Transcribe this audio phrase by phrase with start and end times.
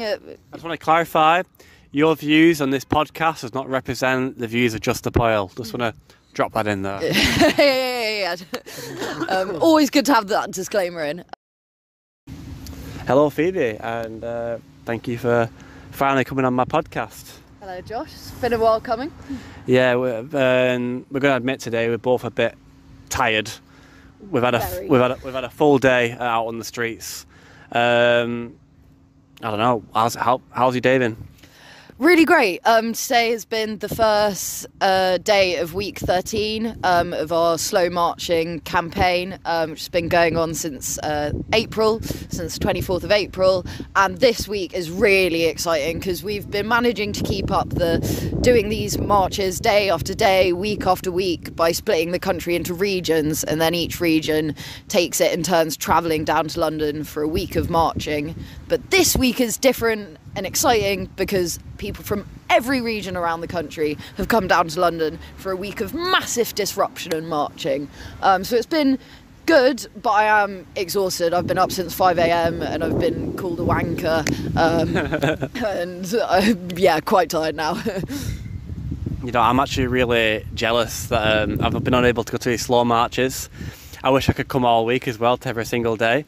[0.00, 1.42] I just want to clarify
[1.90, 5.50] your views on this podcast does not represent the views of Just Stop Oil.
[5.56, 7.02] Just want to drop that in there.
[7.02, 8.36] yeah, yeah,
[8.98, 9.24] yeah.
[9.28, 11.24] um, always good to have that disclaimer in.
[13.06, 15.50] Hello, Phoebe, and uh, thank you for
[15.90, 17.38] finally coming on my podcast.
[17.60, 18.12] Hello, Josh.
[18.12, 19.12] It's been a while coming.
[19.66, 22.56] Yeah, we're, um, we're going to admit today we're both a bit
[23.10, 23.50] tired.
[24.30, 27.26] We've had a we've had a, we've had a full day out on the streets.
[27.72, 28.54] Um,
[29.42, 29.82] I don't know.
[29.92, 31.16] How's how, how's day been?
[32.02, 32.58] Really great.
[32.64, 37.88] Um, today has been the first uh, day of week 13 um, of our slow
[37.90, 43.64] marching campaign, um, which has been going on since uh, April, since 24th of April.
[43.94, 48.00] And this week is really exciting because we've been managing to keep up the
[48.40, 53.44] doing these marches day after day, week after week by splitting the country into regions,
[53.44, 54.56] and then each region
[54.88, 58.34] takes it in turns travelling down to London for a week of marching.
[58.66, 63.96] But this week is different and exciting because people from every region around the country
[64.16, 67.88] have come down to London for a week of massive disruption and marching.
[68.22, 68.98] Um, so it's been
[69.46, 71.34] good, but I am exhausted.
[71.34, 72.62] I've been up since 5 a.m.
[72.62, 74.26] and I've been called a wanker.
[74.56, 74.96] Um,
[75.64, 77.74] and uh, yeah, quite tired now.
[79.24, 82.62] you know, I'm actually really jealous that um, I've been unable to go to these
[82.62, 83.48] slow marches.
[84.04, 86.24] I wish I could come all week as well to every single day.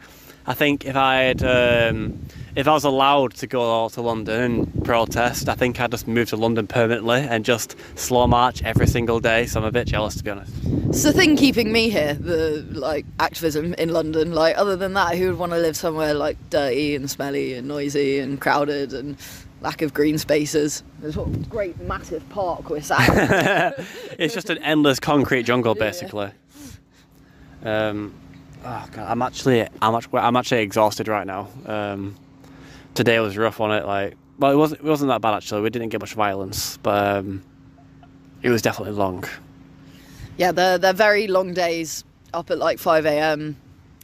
[0.47, 2.19] I think if I had um,
[2.56, 6.06] if I was allowed to go all to London and protest, I think I'd just
[6.06, 9.47] move to London permanently and just slow march every single day.
[9.47, 10.52] So I'm a bit jealous, to be honest.
[10.88, 14.32] It's the thing keeping me here, the like activism in London.
[14.32, 17.66] Like other than that, who would want to live somewhere like dirty and smelly and
[17.66, 19.16] noisy and crowded and
[19.60, 20.84] lack of green spaces?
[21.00, 23.75] There's what great massive park we're sat.
[24.19, 26.30] it's just an endless concrete jungle, basically.
[27.64, 27.88] Yeah.
[27.88, 28.14] Um,
[28.64, 31.48] oh God, I'm actually I'm actually, I'm actually exhausted right now.
[31.66, 32.16] Um,
[32.95, 33.87] today was rough on it.
[33.87, 35.62] Like, well, it wasn't it wasn't that bad actually.
[35.62, 37.42] We didn't get much violence, but um,
[38.42, 39.25] it was definitely long.
[40.37, 43.56] Yeah, they're they're very long days up at like five a.m.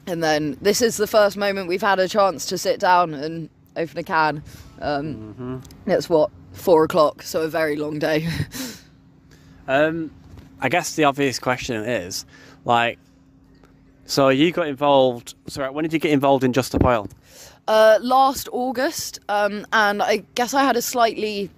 [0.07, 3.49] And then this is the first moment we've had a chance to sit down and
[3.77, 4.43] open a can.
[4.81, 5.91] Um, mm-hmm.
[5.91, 8.29] It's what four o'clock, so a very long day.
[9.69, 10.11] um,
[10.61, 12.25] I guess the obvious question is,
[12.65, 12.99] like,
[14.05, 15.35] so you got involved.
[15.47, 17.09] Sorry, when did you get involved in Just Stop Oil?
[17.71, 21.51] Uh, last August, um, and I guess I had a slightly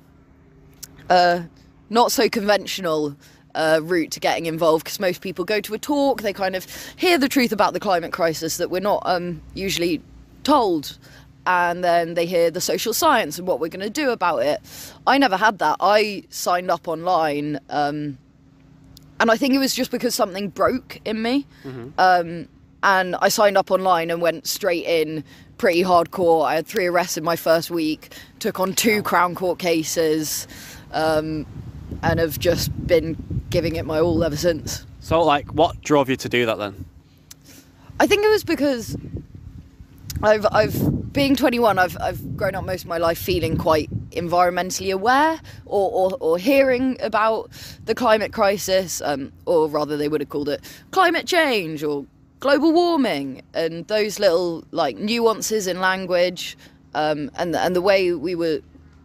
[1.09, 1.45] uh,
[1.89, 3.17] not so conventional
[3.55, 6.67] uh, route to getting involved because most people go to a talk, they kind of
[6.97, 10.03] hear the truth about the climate crisis that we're not um, usually
[10.45, 10.99] told,
[11.47, 14.61] and then they hear the social science and what we're going to do about it.
[15.07, 15.77] I never had that.
[15.81, 17.59] I signed up online.
[17.71, 18.19] Um,
[19.19, 21.47] and I think it was just because something broke in me.
[21.65, 21.89] Mm-hmm.
[21.97, 22.49] Um,
[22.83, 25.25] and I signed up online and went straight in
[25.63, 26.45] pretty hardcore.
[26.45, 30.49] I had three arrests in my first week, took on two Crown Court cases,
[30.91, 31.47] um,
[32.03, 33.17] and have just been
[33.49, 34.85] giving it my all ever since.
[34.99, 36.85] So, like, what drove you to do that then?
[38.01, 38.97] I think it was because
[40.21, 44.93] I've, I've being 21, I've, I've grown up most of my life feeling quite environmentally
[44.93, 47.53] aware or, or, or hearing about
[47.85, 52.05] the climate crisis, um, or rather, they would have called it climate change or
[52.43, 56.59] global warming and those little like nuances in language
[56.93, 58.61] um, and and the way we were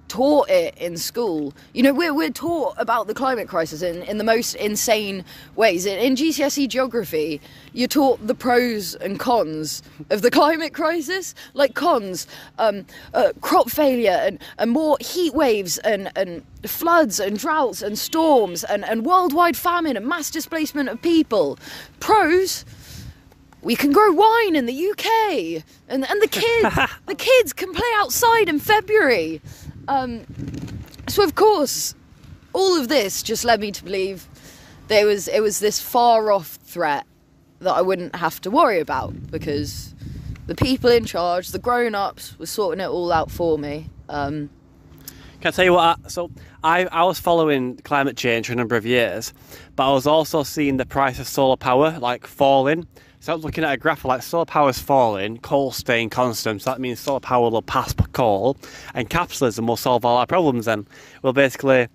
[0.08, 1.54] taught it in school.
[1.74, 5.24] You know, we're, we're taught about the climate crisis in, in the most insane
[5.56, 5.86] ways.
[5.86, 7.42] In, in GCSE geography,
[7.74, 11.36] you're taught the pros and cons of the climate crisis.
[11.54, 12.26] Like cons,
[12.58, 18.00] um, uh, crop failure and, and more heat waves and, and floods and droughts and
[18.00, 21.60] storms and, and worldwide famine and mass displacement of people.
[22.00, 22.64] Pros,
[23.68, 27.92] we can grow wine in the UK, and and the kids the kids can play
[27.98, 29.42] outside in February.
[29.90, 30.26] Um,
[31.10, 31.94] so of course,
[32.54, 34.26] all of this just led me to believe
[34.88, 37.06] there was it was this far off threat
[37.60, 39.94] that I wouldn't have to worry about because
[40.46, 43.90] the people in charge, the grown ups, were sorting it all out for me.
[44.08, 44.50] Um,
[45.42, 46.00] can I tell you what?
[46.06, 46.32] I, so
[46.64, 49.34] I, I was following climate change for a number of years,
[49.76, 52.88] but I was also seeing the price of solar power like falling.
[53.28, 56.62] So I was looking at a graph like solar power is falling, coal staying constant.
[56.62, 58.56] So that means solar power will pass coal,
[58.94, 60.64] and capitalism will solve all our problems.
[60.64, 60.88] Then,
[61.22, 61.90] well, basically,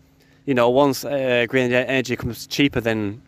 [0.44, 3.23] you know, once uh, green energy becomes cheaper than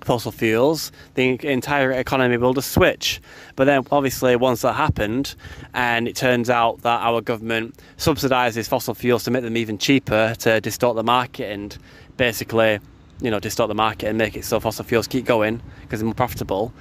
[0.00, 3.20] fossil fuels, the entire economy will just switch.
[3.56, 5.34] But then, obviously, once that happened,
[5.74, 10.34] and it turns out that our government subsidises fossil fuels to make them even cheaper
[10.38, 11.76] to distort the market and
[12.16, 12.78] basically,
[13.20, 16.06] you know, distort the market and make it so fossil fuels keep going because they're
[16.06, 16.72] more profitable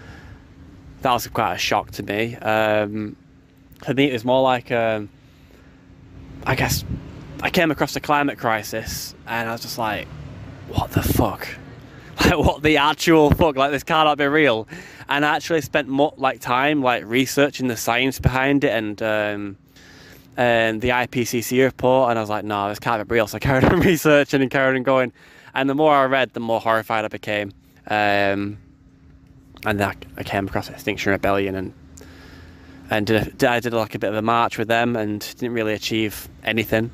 [1.01, 2.35] that was quite a shock to me.
[2.35, 3.15] Um,
[3.83, 5.09] for me, it was more like um,
[6.45, 6.83] I guess
[7.41, 10.07] I came across the climate crisis, and I was just like,
[10.69, 11.47] what the fuck?
[12.19, 13.55] Like, what the actual fuck?
[13.55, 14.67] Like, this cannot be real.
[15.07, 19.57] And I actually spent more like time like researching the science behind it and um,
[20.35, 23.25] and the IPCC report, and I was like, no, this can't be real.
[23.25, 25.13] So I carried on researching and carried on going.
[25.53, 27.53] And the more I read, the more horrified I became.
[27.87, 28.57] Um,
[29.65, 31.73] and then I came across Extinction Rebellion and
[32.91, 35.53] and did a, I did like a bit of a march with them and didn't
[35.53, 36.89] really achieve anything.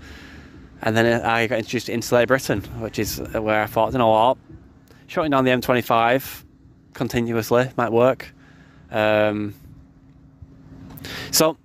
[0.81, 4.09] And then I got introduced to Insulate Britain, which is where I thought, you know
[4.09, 4.38] what,
[5.07, 6.44] shutting down the M25
[6.94, 8.33] continuously might work.
[8.91, 9.53] Um,
[11.31, 11.57] so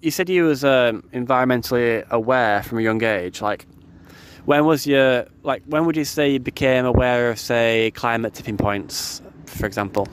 [0.00, 3.40] you said you was um, environmentally aware from a young age.
[3.40, 3.66] Like,
[4.46, 5.62] when was your like?
[5.66, 9.20] When would you say you became aware of, say, climate tipping points,
[9.50, 10.06] for example?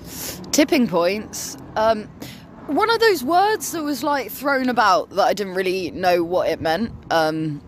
[0.52, 1.58] Tipping points.
[1.76, 2.10] Um,
[2.68, 6.50] one of those words that was like thrown about that I didn't really know what
[6.50, 6.92] it meant.
[7.12, 7.62] Um,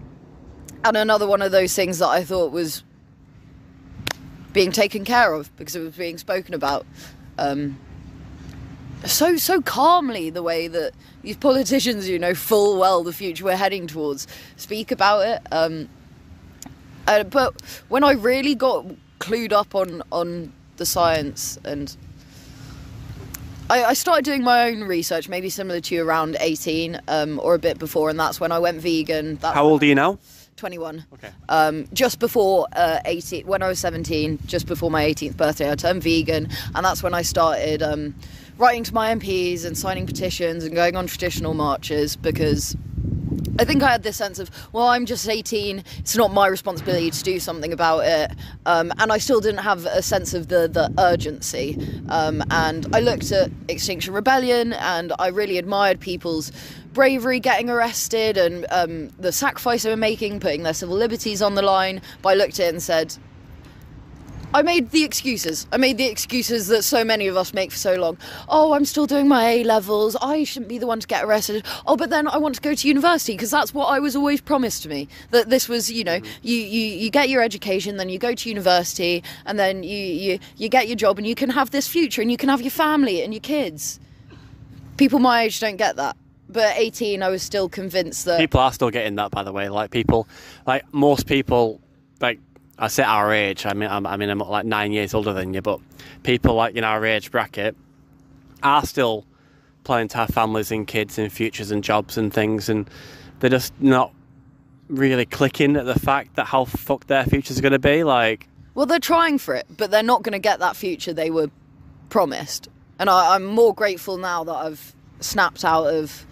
[0.83, 2.83] and another one of those things that I thought was
[4.53, 6.85] being taken care of because it was being spoken about.
[7.37, 7.77] Um,
[9.05, 10.91] so so calmly the way that
[11.21, 14.27] these politicians, you know, full well the future we're heading towards,
[14.57, 15.41] speak about it.
[15.51, 15.87] Um,
[17.07, 18.85] uh, but when I really got
[19.19, 21.95] clued up on on the science and
[23.69, 27.53] I, I, started doing my own research, maybe similar to you, around 18 um, or
[27.53, 29.35] a bit before, and that's when I went vegan.
[29.35, 30.17] That's How old are you now?
[30.55, 31.05] 21.
[31.13, 31.29] Okay.
[31.49, 35.75] Um, just before uh, 18, when I was 17, just before my 18th birthday, I
[35.75, 38.15] turned vegan, and that's when I started um,
[38.57, 42.75] writing to my MPs and signing petitions and going on traditional marches because
[43.59, 45.83] I think I had this sense of, well, I'm just 18.
[45.97, 48.31] It's not my responsibility to do something about it,
[48.65, 51.77] um, and I still didn't have a sense of the the urgency.
[52.07, 56.53] Um, and I looked at Extinction Rebellion, and I really admired people's
[56.93, 61.55] bravery getting arrested and um, the sacrifice they were making, putting their civil liberties on
[61.55, 62.01] the line.
[62.21, 63.15] But I looked at it and said,
[64.51, 65.67] I made the excuses.
[65.71, 68.17] I made the excuses that so many of us make for so long.
[68.47, 70.17] Oh, I'm still doing my A levels.
[70.19, 71.63] I shouldn't be the one to get arrested.
[71.85, 74.41] Oh, but then I want to go to university because that's what I was always
[74.41, 75.07] promised to me.
[75.29, 76.39] That this was, you know, mm-hmm.
[76.41, 80.39] you, you, you get your education, then you go to university, and then you, you,
[80.57, 82.71] you get your job, and you can have this future, and you can have your
[82.71, 83.99] family and your kids.
[84.97, 86.17] People my age don't get that.
[86.49, 88.39] But at 18, I was still convinced that.
[88.39, 89.69] People are still getting that, by the way.
[89.69, 90.27] Like, people,
[90.65, 91.79] like, most people,
[92.19, 92.39] like,
[92.79, 93.65] I say our age.
[93.65, 95.79] I mean, I'm, I mean, I'm like nine years older than you, but
[96.23, 97.75] people like in our age bracket
[98.63, 99.25] are still
[99.83, 102.89] planning to have families and kids and futures and jobs and things, and
[103.39, 104.13] they're just not
[104.87, 108.03] really clicking at the fact that how fucked their futures going to be.
[108.03, 111.29] Like, well, they're trying for it, but they're not going to get that future they
[111.29, 111.49] were
[112.09, 112.69] promised.
[112.97, 116.25] And I, am more grateful now that I've snapped out of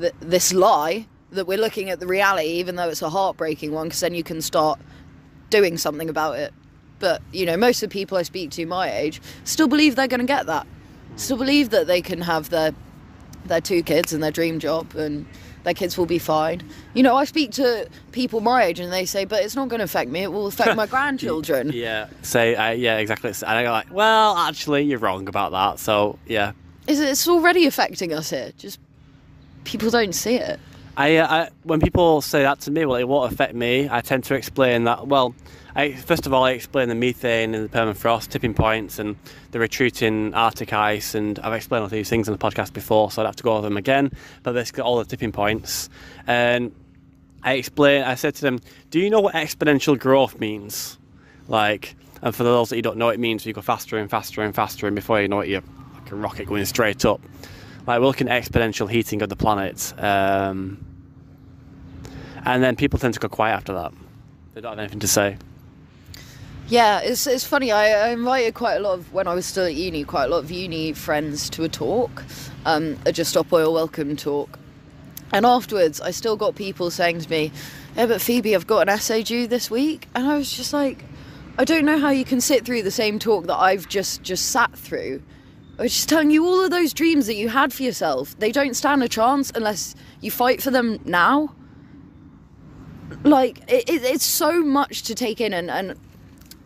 [0.00, 3.88] th- this lie that we're looking at the reality, even though it's a heartbreaking one,
[3.88, 4.80] because then you can start
[5.50, 6.52] doing something about it.
[6.98, 10.08] But, you know, most of the people I speak to my age still believe they're
[10.08, 10.66] going to get that.
[11.16, 12.74] Still believe that they can have their
[13.44, 15.24] their two kids and their dream job and
[15.64, 16.62] their kids will be fine.
[16.94, 19.78] You know, I speak to people my age and they say, but it's not going
[19.78, 20.22] to affect me.
[20.22, 21.72] It will affect my grandchildren.
[21.72, 22.08] yeah.
[22.22, 23.30] Say, uh, yeah, exactly.
[23.30, 25.78] And I go like, well, actually, you're wrong about that.
[25.78, 26.52] So, yeah.
[26.86, 28.52] It's already affecting us here.
[28.56, 28.80] Just
[29.64, 30.58] people don't see it.
[30.98, 33.88] I, uh, I, when people say that to me, well, it won't affect me.
[33.88, 35.06] I tend to explain that.
[35.06, 35.32] Well,
[35.76, 39.14] I, first of all, I explain the methane and the permafrost tipping points and
[39.52, 43.22] the retreating Arctic ice, and I've explained all these things on the podcast before, so
[43.22, 44.10] I'd have to go over them again.
[44.42, 45.88] But basically, all the tipping points,
[46.26, 46.72] and
[47.44, 48.02] I explain.
[48.02, 48.58] I said to them,
[48.90, 50.98] "Do you know what exponential growth means?"
[51.46, 54.42] Like, and for those that you don't know, it means you go faster and faster
[54.42, 55.62] and faster, and before you know it, you're
[55.94, 57.20] like a rocket going straight up.
[57.86, 59.94] Like we're looking at exponential heating of the planet.
[59.96, 60.87] Um,
[62.44, 63.92] and then people tend to go quiet after that.
[64.54, 65.36] They don't have anything to say.
[66.68, 67.72] Yeah, it's it's funny.
[67.72, 70.28] I, I, invited quite a lot of when I was still at uni, quite a
[70.28, 72.24] lot of uni friends to a talk,
[72.66, 74.58] um, a Just Stop Oil Welcome talk,
[75.32, 77.52] and afterwards, I still got people saying to me,
[77.96, 81.04] "Yeah, but Phoebe, I've got an essay due this week," and I was just like,
[81.56, 84.50] "I don't know how you can sit through the same talk that I've just just
[84.50, 85.22] sat through."
[85.78, 88.38] I was just telling you all of those dreams that you had for yourself.
[88.40, 91.54] They don't stand a chance unless you fight for them now
[93.24, 95.98] like it, it's so much to take in and, and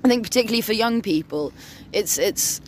[0.05, 1.53] I think particularly for young people
[1.93, 2.61] it's it's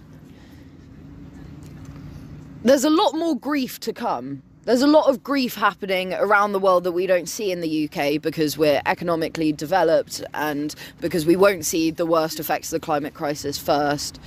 [2.65, 4.43] there's a lot more grief to come.
[4.63, 7.91] There's a lot of grief happening around the world that we don't see in the
[7.91, 12.85] UK because we're economically developed and because we won't see the worst effects of the
[12.85, 14.19] climate crisis first.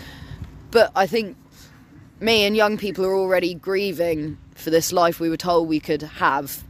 [0.69, 1.35] But I think
[2.19, 6.03] me and young people are already grieving for this life we were told we could
[6.03, 6.63] have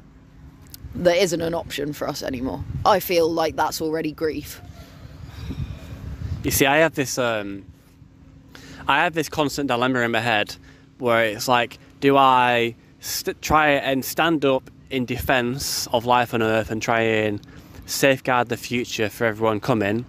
[1.03, 2.63] that isn't an option for us anymore.
[2.85, 4.61] I feel like that's already grief.
[6.43, 7.65] You see, I have this, um,
[8.87, 10.55] I have this constant dilemma in my head
[10.97, 16.41] where it's like, do I st- try and stand up in defence of life on
[16.41, 17.41] Earth and try and
[17.85, 20.05] safeguard the future for everyone coming?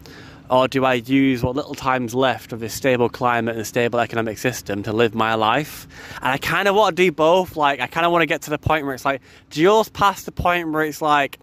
[0.50, 4.38] Or do I use what little time's left of this stable climate and stable economic
[4.38, 5.86] system to live my life?
[6.22, 7.56] And I kind of want to do both.
[7.56, 10.24] Like, I kind of want to get to the point where it's like just past
[10.24, 11.38] the point where it's like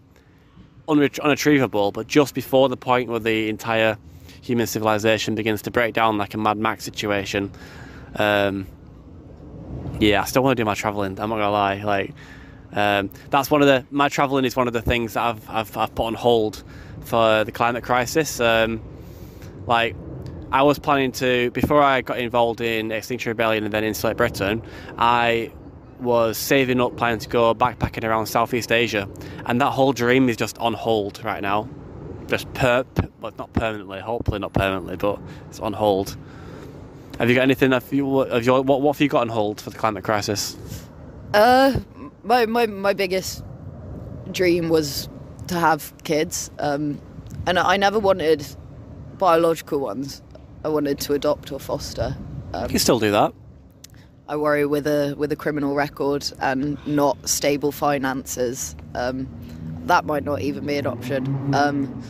[0.88, 3.96] unret- unachievable, but just before the point where the entire
[4.42, 7.50] human civilization begins to break down like a Mad Max situation.
[8.16, 8.66] Um,
[10.00, 11.18] yeah, I still want to do my traveling.
[11.20, 11.82] I'm not gonna lie.
[11.82, 12.12] Like,
[12.72, 15.76] um, that's one of the my traveling is one of the things that I've I've,
[15.76, 16.64] I've put on hold
[17.02, 18.40] for the climate crisis.
[18.40, 18.80] Um,
[19.66, 19.96] like,
[20.52, 24.62] I was planning to before I got involved in Extinction Rebellion and then Insulate Britain,
[24.96, 25.52] I
[26.00, 29.08] was saving up planning to go backpacking around Southeast Asia,
[29.46, 31.68] and that whole dream is just on hold right now.
[32.26, 36.16] Just per, per well, not permanently, hopefully not permanently, but it's on hold.
[37.18, 37.72] Have you got anything?
[37.72, 40.56] Have you, have you, what, what have you got on hold for the climate crisis?
[41.32, 41.80] Uh,
[42.22, 43.42] my my my biggest
[44.32, 45.08] dream was
[45.48, 47.00] to have kids, um,
[47.46, 48.44] and I never wanted
[49.18, 50.22] biological ones.
[50.64, 52.16] I wanted to adopt or foster.
[52.52, 53.32] Um, you still do that.
[54.28, 58.74] I worry with a with a criminal record and not stable finances.
[58.94, 59.28] Um,
[59.84, 61.54] that might not even be an option.
[61.54, 62.02] Um,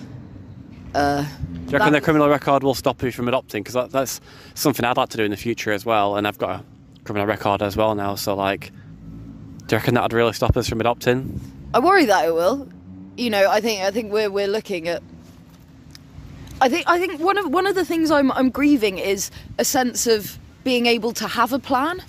[0.94, 1.22] uh,
[1.66, 3.62] do you reckon the criminal record will stop you from adopting?
[3.62, 4.20] Because that, that's
[4.54, 6.64] something I'd like to do in the future as well, and I've got a
[7.04, 8.14] criminal record as well now.
[8.14, 8.70] So, like,
[9.66, 11.38] do you reckon that would really stop us from adopting?
[11.74, 12.68] I worry that it will.
[13.18, 15.02] You know, I think I think we're we're looking at.
[16.60, 19.64] I think I think one of one of the things I'm I'm grieving is a
[19.64, 22.02] sense of being able to have a plan.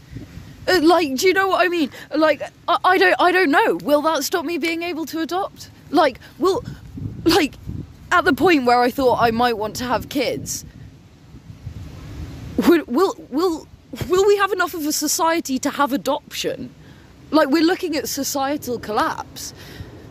[0.68, 1.92] Uh, like, do you know what I mean?
[2.16, 3.76] Like, I, I don't I don't know.
[3.84, 5.70] Will that stop me being able to adopt?
[5.90, 6.64] Like, will
[7.26, 7.56] like
[8.12, 10.66] at the point where I thought I might want to have kids,
[12.68, 13.68] will will will
[14.08, 16.74] will we have enough of a society to have adoption?
[17.32, 19.54] Like we're looking at societal collapse.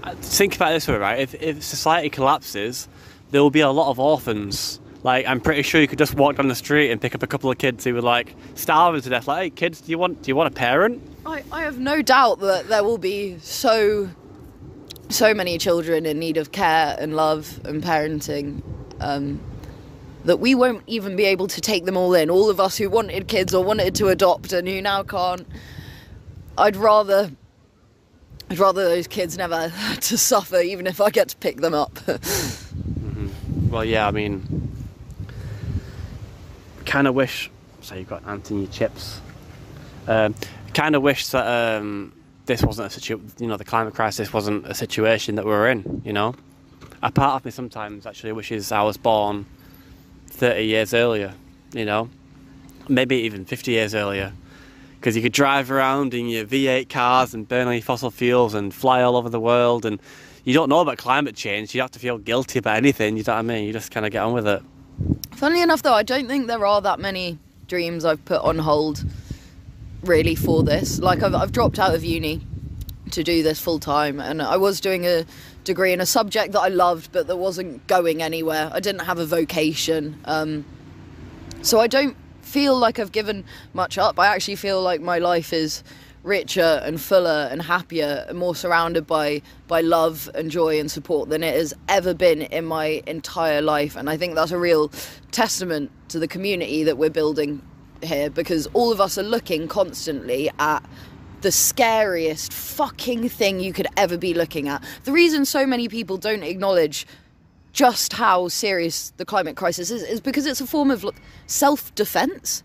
[0.02, 1.19] Uh, think about this way, right?
[1.19, 2.87] If, if society collapses,
[3.30, 4.80] there will be a lot of orphans.
[5.02, 7.26] Like I'm pretty sure you could just walk down the street and pick up a
[7.26, 9.28] couple of kids who were like starving to death.
[9.28, 11.02] Like, hey, kids, do you want do you want a parent?
[11.25, 14.11] I, I have no doubt that there will be so
[15.09, 18.62] so many children in need of care and love and parenting
[19.00, 19.40] um,
[20.25, 22.28] that we won't even be able to take them all in.
[22.28, 25.47] All of us who wanted kids or wanted to adopt and who now can't.
[26.59, 27.30] I'd rather.
[28.49, 31.75] I'd rather those kids never had to suffer, even if I get to pick them
[31.75, 31.99] up.
[33.69, 34.73] Well, yeah, I mean,
[36.85, 37.51] kind of wish.
[37.83, 39.21] So you've got Anthony Chips.
[40.07, 40.35] Um,
[40.73, 42.13] kind of wish that um,
[42.47, 45.69] this wasn't a situation, you know, the climate crisis wasn't a situation that we are
[45.69, 46.35] in, you know.
[47.03, 49.47] A part of me sometimes actually wishes I was born
[50.29, 51.35] 30 years earlier,
[51.73, 52.09] you know,
[52.89, 54.33] maybe even 50 years earlier.
[54.99, 58.73] Because you could drive around in your V8 cars and burn any fossil fuels and
[58.73, 60.01] fly all over the world, and
[60.47, 61.75] you don't know about climate change.
[61.75, 63.17] You don't have to feel guilty about anything.
[63.17, 63.65] You know what I mean?
[63.65, 64.62] You just kind of get on with it.
[65.33, 69.05] Funnily enough, though, I don't think there are that many dreams I've put on hold
[70.03, 71.00] really for this.
[71.00, 72.47] Like I've, I've dropped out of uni
[73.11, 75.26] to do this full time, and I was doing a
[75.65, 78.71] degree in a subject that I loved, but that wasn't going anywhere.
[78.73, 80.65] I didn't have a vocation, um,
[81.62, 84.21] so I don't feel like I've given much up.
[84.21, 85.83] I actually feel like my life is
[86.26, 91.28] richer and fuller and happier and more surrounded by by love and joy and support
[91.28, 94.90] than it has ever been in my entire life and I think that's a real
[95.30, 97.62] testament to the community that we're building
[98.02, 100.85] here because all of us are looking constantly at
[101.42, 104.83] the scariest fucking thing you could ever be looking at.
[105.04, 107.06] The reason so many people don't acknowledge
[107.73, 111.04] just how serious the climate crisis is is because it's a form of
[111.47, 112.62] self defense.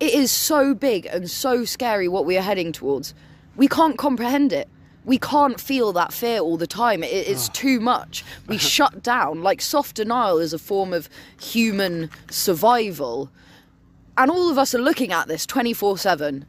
[0.00, 3.14] It is so big and so scary what we are heading towards.
[3.56, 4.68] We can't comprehend it.
[5.04, 7.02] We can't feel that fear all the time.
[7.02, 7.52] It, it's oh.
[7.52, 8.24] too much.
[8.48, 9.42] We shut down.
[9.42, 13.30] Like soft denial is a form of human survival
[14.20, 16.44] and all of us are looking at this 24 7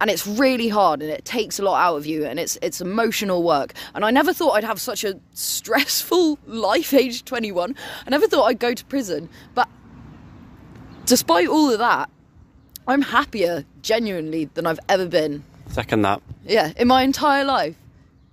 [0.00, 2.80] and it's really hard and it takes a lot out of you and it's it's
[2.80, 7.74] emotional work and i never thought i'd have such a stressful life age 21
[8.06, 9.68] i never thought i'd go to prison but
[11.04, 12.08] despite all of that
[12.86, 17.76] i'm happier genuinely than i've ever been second that yeah in my entire life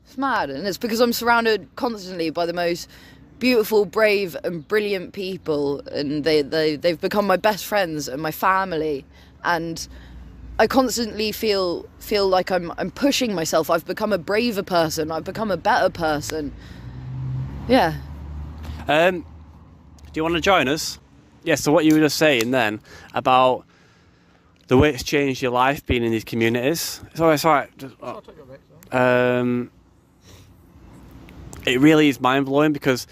[0.05, 2.87] it's mad and it's because i'm surrounded constantly by the most
[3.41, 8.31] beautiful, brave, and brilliant people, and they, they they've become my best friends and my
[8.31, 9.03] family,
[9.43, 9.85] and
[10.57, 13.69] I constantly feel feel like I'm I'm pushing myself.
[13.69, 15.11] I've become a braver person.
[15.11, 16.53] I've become a better person.
[17.67, 17.95] Yeah.
[18.87, 20.99] Um, do you want to join us?
[21.43, 21.55] Yeah.
[21.55, 22.79] So what you were just saying then
[23.13, 23.65] about
[24.71, 27.01] the way it's changed your life being in these communities.
[27.11, 27.33] It's alright.
[27.33, 27.77] It's alright.
[27.77, 28.21] Just, oh.
[28.97, 29.69] Um,
[31.65, 33.05] it really is mind blowing because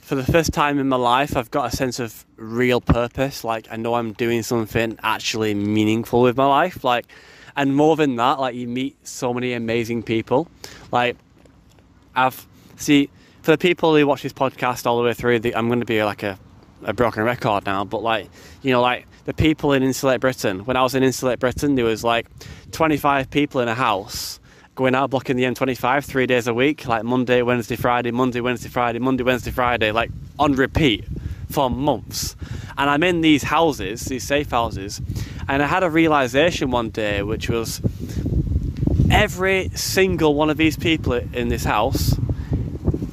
[0.00, 3.44] for the first time in my life, I've got a sense of real purpose.
[3.44, 6.84] Like I know I'm doing something actually meaningful with my life.
[6.84, 7.06] Like,
[7.56, 10.48] and more than that, like you meet so many amazing people.
[10.92, 11.16] Like,
[12.14, 12.46] I've
[12.76, 13.08] see
[13.40, 15.86] for the people who watch this podcast all the way through, the, I'm going to
[15.86, 16.38] be like a,
[16.82, 17.86] a broken record now.
[17.86, 18.28] But like,
[18.60, 20.60] you know, like the people in Insulate Britain.
[20.60, 22.26] When I was in Insulate Britain, there was like
[22.70, 24.40] 25 people in a house
[24.76, 28.68] going out blocking the M25 three days a week, like Monday, Wednesday, Friday, Monday, Wednesday,
[28.68, 31.04] Friday, Monday, Wednesday, Friday, like on repeat
[31.50, 32.36] for months.
[32.78, 35.00] And I'm in these houses, these safe houses,
[35.48, 37.80] and I had a realization one day, which was
[39.10, 42.14] every single one of these people in this house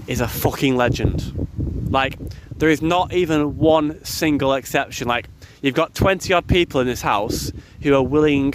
[0.05, 1.48] is a fucking legend.
[1.89, 2.20] Like,
[2.58, 5.08] there is not even one single exception.
[5.08, 5.27] Like,
[5.63, 7.51] you've got 20 odd people in this house
[7.82, 8.53] who are willing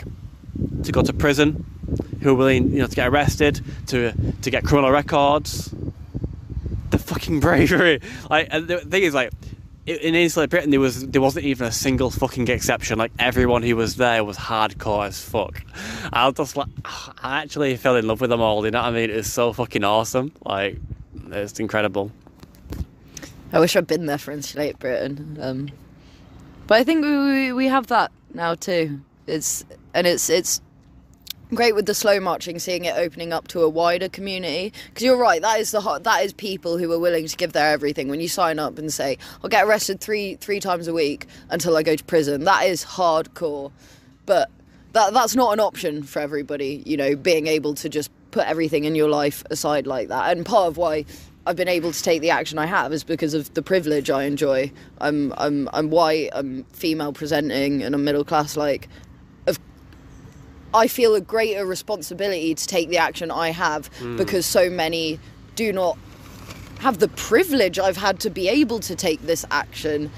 [0.85, 1.65] to go to prison,
[2.21, 4.13] who are willing, you know, to get arrested, to
[4.43, 5.75] to get criminal records.
[6.91, 8.01] The fucking bravery.
[8.31, 9.33] Like the thing is, like
[9.87, 12.99] in Insulate Britain, there was there wasn't even a single fucking exception.
[12.99, 15.63] Like everyone who was there was hardcore as fuck.
[16.13, 18.65] I just like, I actually fell in love with them all.
[18.65, 19.11] You know what I mean?
[19.11, 20.33] It's so fucking awesome.
[20.45, 20.79] Like
[21.31, 22.13] it's incredible.
[23.51, 25.39] I wish I'd been there for Insulate Britain.
[25.41, 25.69] Um,
[26.69, 29.01] but I think we, we have that now too.
[29.27, 30.61] It's and it's it's
[31.55, 34.73] great with the slow marching seeing it opening up to a wider community.
[34.89, 37.55] Because you're right that is the hot, that is people who are willing to give
[37.55, 38.09] their everything.
[38.09, 41.77] When you sign up and say I'll get arrested 3 3 times a week until
[41.77, 43.73] I go to prison that is hardcore.
[44.27, 44.51] But
[44.93, 48.85] that that's not an option for everybody you know being able to just put everything
[48.85, 50.37] in your life aside like that.
[50.37, 51.07] And part of why
[51.49, 54.25] I've been able to take the action I have is because of the privilege I
[54.25, 54.71] enjoy.
[55.01, 58.87] I'm I'm I'm white, I'm female presenting and I'm middle class like
[60.75, 64.19] I feel a greater responsibility to take the action I have mm.
[64.19, 65.19] because so many
[65.55, 65.97] do not
[66.81, 70.11] have the privilege I've had to be able to take this action.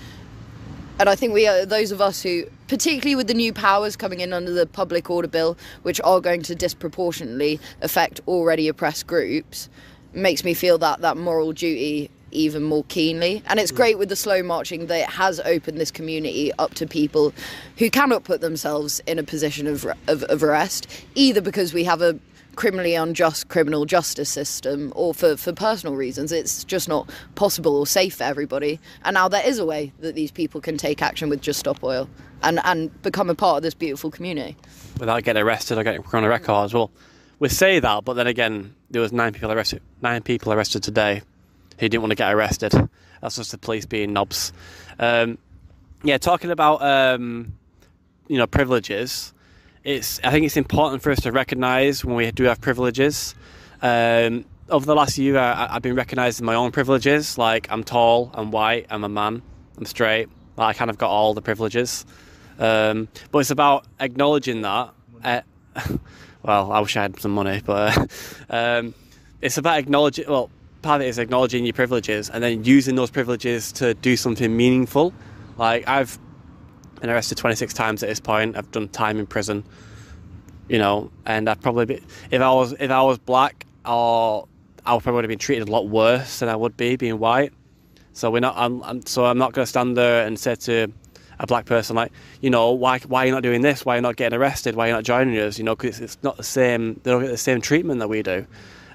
[0.99, 4.21] And I think we are those of us who, particularly with the new powers coming
[4.21, 9.69] in under the public order bill, which are going to disproportionately affect already oppressed groups,
[10.13, 13.43] makes me feel that that moral duty even more keenly.
[13.47, 13.77] And it's hmm.
[13.77, 17.33] great with the slow marching that it has opened this community up to people
[17.79, 22.03] who cannot put themselves in a position of, of, of arrest, either because we have
[22.03, 22.19] a
[22.57, 26.33] criminally unjust criminal justice system or for, for personal reasons.
[26.33, 28.81] It's just not possible or safe for everybody.
[29.05, 31.83] And now there is a way that these people can take action with Just Stop
[31.83, 32.09] Oil
[32.43, 34.57] and, and become a part of this beautiful community.
[34.99, 36.75] Without getting arrested or getting a criminal records.
[36.75, 36.91] Well,
[37.39, 39.83] we say that, but then again, there was nine people arrested.
[40.03, 41.23] Nine people arrested today
[41.79, 42.73] who didn't want to get arrested.
[43.21, 44.53] That's just the police being knobs.
[44.99, 45.39] Um,
[46.03, 47.55] yeah, talking about um,
[48.29, 49.33] you know privileges.
[49.85, 53.35] It's I think it's important for us to recognise when we do have privileges.
[53.83, 57.39] Um, over the last year, I, have been recognising my own privileges.
[57.39, 59.43] Like I'm tall, I'm white, I'm a man,
[59.77, 60.29] I'm straight.
[60.57, 62.05] Like, I kind of got all the privileges.
[62.59, 64.93] Um, but it's about acknowledging that.
[65.25, 65.41] Uh,
[66.43, 68.07] well, I wish I had some money, but uh,
[68.51, 68.95] um,
[69.41, 70.27] it's about acknowledging.
[70.29, 70.51] Well,
[70.83, 74.57] part of it is acknowledging your privileges and then using those privileges to do something
[74.57, 75.13] meaningful.
[75.59, 76.19] Like I've
[77.01, 78.57] been arrested 26 times at this point.
[78.57, 79.65] I've done time in prison,
[80.69, 84.49] you know, and I'd probably be if I was if I was black or
[84.87, 87.53] I would probably have been treated a lot worse than I would be being white.
[88.13, 88.55] So we're not.
[88.57, 90.93] I'm, I'm so I'm not going to stand there and say to
[91.41, 93.85] a black person like, you know, why why are you not doing this?
[93.85, 94.77] Why are you not getting arrested?
[94.77, 95.59] Why are you not joining us?
[95.59, 97.01] You know, because it's, not the same.
[97.03, 98.47] They don't get the same treatment that we do.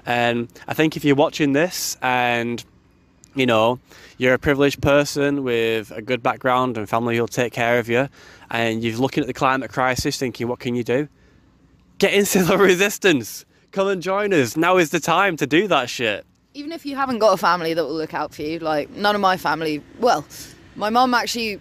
[0.06, 2.64] And I think if you're watching this and
[3.34, 3.78] you know,
[4.16, 8.08] you're a privileged person with a good background and family who'll take care of you,
[8.50, 11.06] and you're looking at the climate crisis thinking, what can you do?
[11.98, 13.44] Get into the resistance.
[13.72, 14.56] Come and join us.
[14.56, 16.24] Now is the time to do that shit.
[16.54, 19.14] Even if you haven't got a family that will look out for you, like none
[19.14, 20.24] of my family, well,
[20.74, 21.60] my mum actually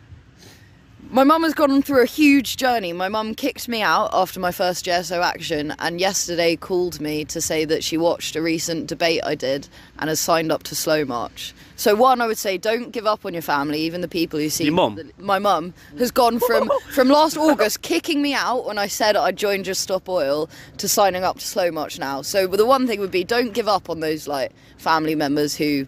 [1.10, 2.94] my mum has gone through a huge journey.
[2.94, 7.42] My mum kicked me out after my first JSO action and yesterday called me to
[7.42, 9.68] say that she watched a recent debate I did
[10.00, 11.54] and has signed up to Slow March.
[11.76, 14.50] So one, I would say, don't give up on your family, even the people who
[14.50, 14.66] see.
[14.66, 15.00] Your mum.
[15.18, 19.38] My mum has gone from from last August kicking me out when I said I'd
[19.38, 22.22] join Just Stop Oil to signing up to Slow March now.
[22.22, 25.86] So the one thing would be, don't give up on those like family members who,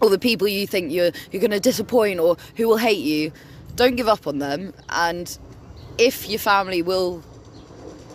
[0.00, 3.32] or the people you think you're you're going to disappoint or who will hate you
[3.76, 4.72] don't give up on them.
[4.90, 5.36] And
[5.98, 7.22] if your family will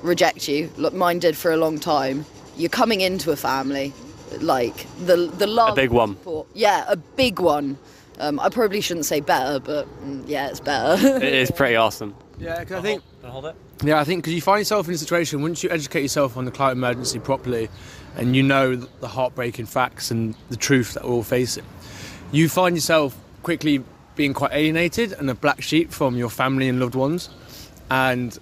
[0.04, 0.70] reject you.
[0.78, 2.26] Look, mine did for a long time.
[2.58, 3.94] You're coming into a family,
[4.40, 5.74] like the the love.
[5.74, 6.16] A big one.
[6.18, 7.78] support- Yeah, a big one.
[8.20, 10.96] Um, I probably shouldn't say better, but mm, yeah, it's better.
[11.18, 12.16] It is pretty awesome.
[12.40, 13.56] Yeah, 'cause I think hold it.
[13.84, 16.46] Yeah, I think because you find yourself in a situation once you educate yourself on
[16.46, 17.70] the climate emergency properly,
[18.18, 21.66] and you know the heartbreaking facts and the truth that we're all facing,
[22.32, 23.84] you find yourself quickly
[24.22, 27.28] being quite alienated and a black sheep from your family and loved ones,
[27.90, 28.38] and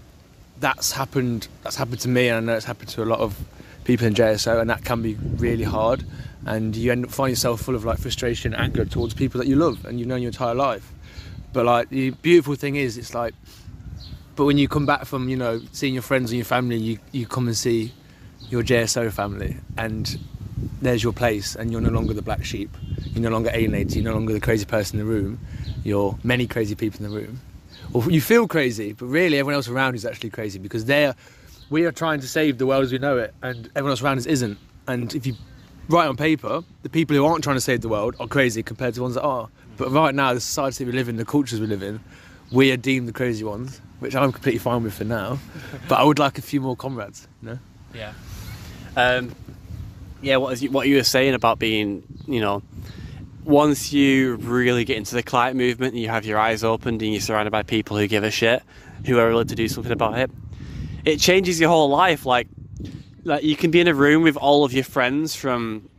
[0.60, 1.48] that's happened.
[1.64, 3.40] That's happened to me, and I know it's happened to a lot of
[3.86, 6.04] people in JSO, and that can be really hard.
[6.46, 9.56] And you end up finding yourself full of like frustration, anger towards people that you
[9.56, 10.92] love and you've known your entire life.
[11.54, 13.34] But like the beautiful thing is, it's like
[14.36, 16.98] but when you come back from you know seeing your friends and your family you,
[17.12, 17.92] you come and see
[18.50, 20.18] your JSO family and
[20.82, 22.70] there's your place and you're no longer the black sheep
[23.12, 25.38] you're no longer alienated you're no longer the crazy person in the room
[25.84, 27.40] you're many crazy people in the room
[27.94, 31.16] or you feel crazy but really everyone else around is actually crazy because they're
[31.70, 34.18] we are trying to save the world as we know it and everyone else around
[34.18, 35.36] us isn't and if you
[35.88, 38.94] write on paper the people who aren't trying to save the world are crazy compared
[38.94, 41.60] to the ones that are but right now the society we live in the cultures
[41.60, 42.00] we live in
[42.52, 45.40] we are deemed the crazy ones, which I'm completely fine with for now.
[45.88, 47.60] but I would like a few more comrades, you know?
[47.94, 48.14] Yeah.
[48.96, 49.36] Um,
[50.22, 52.62] yeah, what, is, what you were saying about being, you know,
[53.44, 57.12] once you really get into the climate movement and you have your eyes opened and
[57.12, 58.64] you're surrounded by people who give a shit,
[59.06, 60.32] who are willing to do something about it,
[61.06, 62.26] it changes your whole life.
[62.26, 62.48] Like,
[63.24, 65.90] like you can be in a room with all of your friends from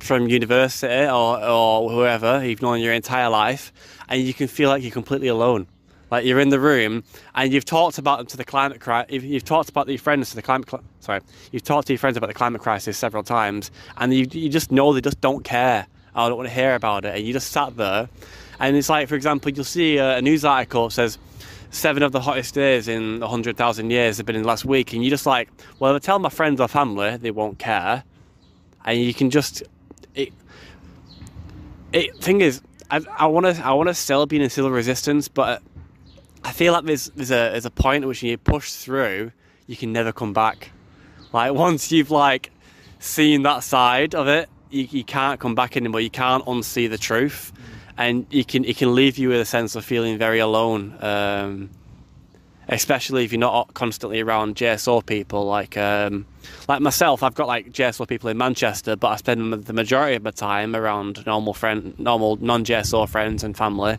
[0.00, 3.72] from university or, or whoever you've known your entire life,
[4.08, 5.66] and you can feel like you're completely alone.
[6.10, 7.04] Like you're in the room
[7.36, 9.22] and you've talked about them to the climate crisis.
[9.22, 10.68] You've talked about your friends to the climate.
[10.68, 11.20] Cl- sorry,
[11.52, 14.72] you've talked to your friends about the climate crisis several times, and you you just
[14.72, 15.86] know they just don't care.
[16.14, 18.08] I don't want to hear about it, and you just sat there,
[18.58, 21.18] and it's like, for example, you'll see a, a news article that says
[21.70, 25.02] seven of the hottest days in 100,000 years have been in the last week, and
[25.02, 28.04] you're just like, well, if I tell my friends or family, they won't care,
[28.84, 29.62] and you can just
[30.14, 30.32] it.
[31.92, 35.28] It thing is, I I want to I want to still be in civil resistance,
[35.28, 35.62] but
[36.44, 39.32] I feel like there's there's a there's a point at which you push through,
[39.66, 40.70] you can never come back.
[41.32, 42.50] Like once you've like
[42.98, 46.00] seen that side of it, you, you can't come back anymore.
[46.00, 47.52] You can't unsee the truth,
[47.96, 50.96] and you can it can leave you with a sense of feeling very alone.
[51.00, 51.70] Um,
[52.70, 56.24] especially if you're not constantly around JSO people like um,
[56.68, 57.22] like myself.
[57.22, 60.74] I've got like JSO people in Manchester, but I spend the majority of my time
[60.76, 63.98] around normal friend, normal non JSO friends and family,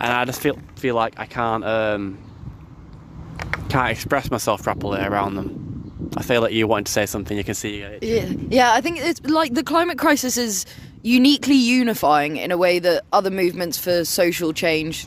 [0.00, 2.18] and I just feel feel like I can't um,
[3.68, 5.67] can't express myself properly around them.
[6.18, 7.38] I feel like you wanted to say something.
[7.38, 8.02] You can see it.
[8.02, 8.72] Yeah, yeah.
[8.72, 10.66] I think it's like the climate crisis is
[11.02, 15.06] uniquely unifying in a way that other movements for social change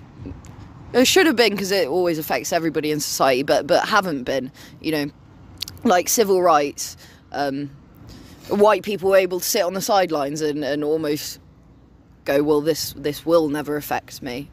[0.93, 4.53] uh, should have been because it always affects everybody in society, but but haven't been.
[4.79, 5.11] You know,
[5.83, 6.95] like civil rights.
[7.33, 7.69] Um,
[8.47, 11.41] white people were able to sit on the sidelines and, and almost
[12.23, 14.49] go, well, this this will never affect me.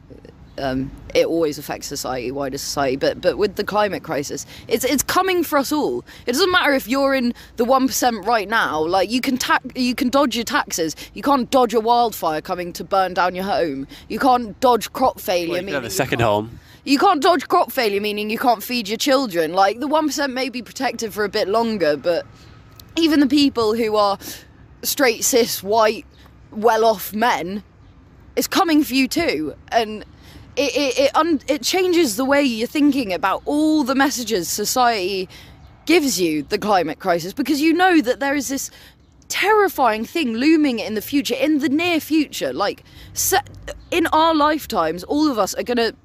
[0.59, 2.95] Um, it always affects society, wider society.
[2.95, 6.03] But but with the climate crisis, it's it's coming for us all.
[6.25, 8.79] It doesn't matter if you're in the one percent right now.
[8.81, 10.95] Like you can ta- you can dodge your taxes.
[11.13, 13.87] You can't dodge a wildfire coming to burn down your home.
[14.09, 15.53] You can't dodge crop failure.
[15.53, 16.59] Well, you have a second can't- home.
[16.83, 19.53] you can't dodge crop failure, meaning you can't feed your children.
[19.53, 22.25] Like the one percent may be protected for a bit longer, but
[22.97, 24.17] even the people who are
[24.83, 26.05] straight, cis, white,
[26.51, 27.63] well-off men,
[28.35, 30.05] it's coming for you too, and
[30.59, 35.29] it it it, un- it changes the way you're thinking about all the messages society
[35.85, 38.69] gives you the climate crisis because you know that there is this
[39.27, 42.83] terrifying thing looming in the future in the near future like
[43.91, 45.95] in our lifetimes all of us are going to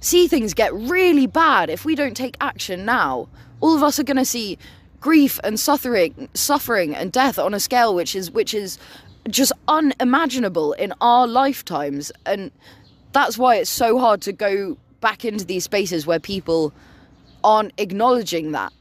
[0.00, 3.28] see things get really bad if we don't take action now.
[3.60, 4.58] All of us are going to see
[5.00, 8.78] grief and suffering, suffering and death on a scale which is which is
[9.28, 12.50] just unimaginable in our lifetimes, and
[13.18, 16.72] that's why it's so hard to go back into these spaces where people
[17.42, 18.72] aren't acknowledging that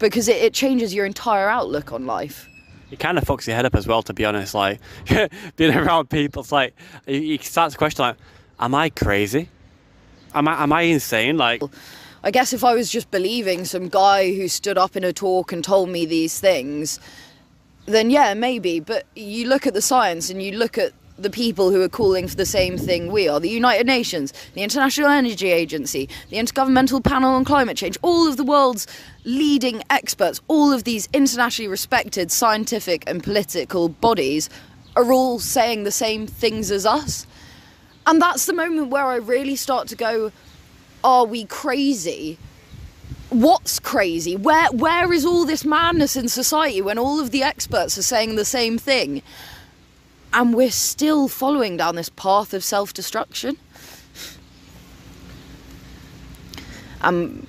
[0.00, 2.48] because it, it changes your entire outlook on life.
[2.90, 4.54] It kind of fucks your head up as well, to be honest.
[4.54, 4.80] Like
[5.56, 6.74] being around people, it's like
[7.06, 8.16] you, you start to question, like,
[8.58, 9.50] am I crazy?
[10.34, 11.36] Am I am I insane?
[11.36, 11.62] Like,
[12.24, 15.52] I guess if I was just believing some guy who stood up in a talk
[15.52, 16.98] and told me these things,
[17.86, 18.80] then yeah, maybe.
[18.80, 22.28] But you look at the science and you look at the people who are calling
[22.28, 27.02] for the same thing we are the United Nations, the International Energy Agency, the Intergovernmental
[27.02, 28.86] Panel on Climate Change, all of the world's
[29.24, 34.50] leading experts, all of these internationally respected scientific and political bodies
[34.94, 37.26] are all saying the same things as us.
[38.06, 40.32] And that's the moment where I really start to go,
[41.02, 42.38] are we crazy?
[43.30, 44.36] what's crazy?
[44.36, 48.36] Where where is all this madness in society when all of the experts are saying
[48.36, 49.22] the same thing?
[50.36, 53.56] And we're still following down this path of self-destruction.
[57.00, 57.46] Um,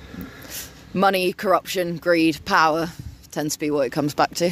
[0.94, 2.90] money, corruption, greed, power
[3.32, 4.52] tends to be what it comes back to.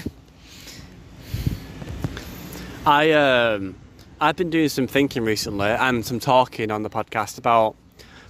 [2.85, 3.75] I um,
[4.19, 7.77] I've been doing some thinking recently and some talking on the podcast about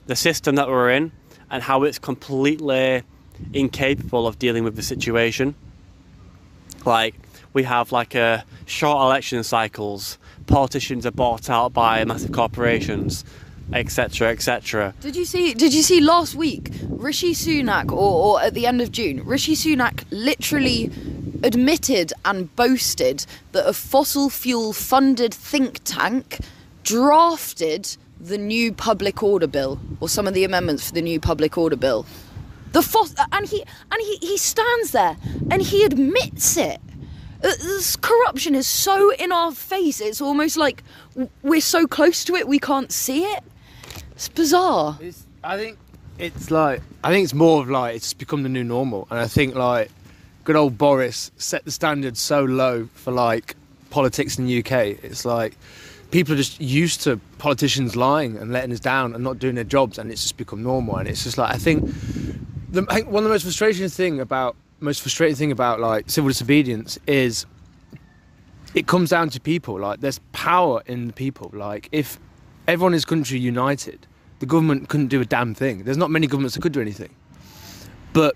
[0.06, 1.12] the system that we're in
[1.50, 3.02] and how it's completely
[3.54, 5.56] incapable of dealing with the situation.
[6.86, 7.15] Like
[7.56, 13.26] we have like a short election cycles, politicians are bought out by massive corporations,
[13.74, 14.94] etc., etc.
[15.00, 15.54] Did you see?
[15.56, 19.56] Did you see last week Rishi Sunak, or, or at the end of June, Rishi
[19.56, 20.91] Sunak literally
[21.44, 26.39] admitted and boasted that a fossil fuel funded think tank
[26.84, 31.58] drafted the new public order bill or some of the amendments for the new public
[31.58, 32.06] order bill.
[32.74, 35.15] The fos- and he and he, he stands there
[35.50, 36.82] and he admits it.
[37.43, 40.02] Uh, This corruption is so in our face.
[40.02, 40.84] It's almost like
[41.43, 43.43] we're so close to it we can't see it.
[44.12, 44.98] It's bizarre.
[45.02, 45.78] It's, I think
[46.17, 49.28] it's like I think it's more of like it's become the new normal, and I
[49.28, 49.91] think like
[50.43, 53.56] good old Boris set the standard so low for like
[53.89, 55.04] politics in the UK.
[55.04, 55.58] It's like
[56.12, 59.63] people are just used to politicians lying and letting us down and not doing their
[59.63, 60.95] jobs, and it's just become normal.
[60.98, 64.56] And it's just like I think I think one of the most frustrating thing about
[64.79, 67.45] most frustrating thing about like civil disobedience is
[68.73, 69.79] it comes down to people.
[69.79, 71.49] Like there's power in the people.
[71.53, 72.19] Like if
[72.67, 74.05] everyone in this country united,
[74.39, 75.83] the government couldn't do a damn thing.
[75.83, 77.15] There's not many governments that could do anything.
[78.13, 78.35] But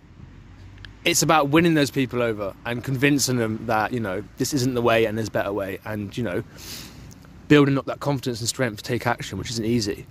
[1.06, 4.82] it's about winning those people over and convincing them that, you know, this isn't the
[4.82, 6.44] way and there's a better way and, you know,
[7.48, 10.06] building up that confidence and strength to take action, which isn't easy.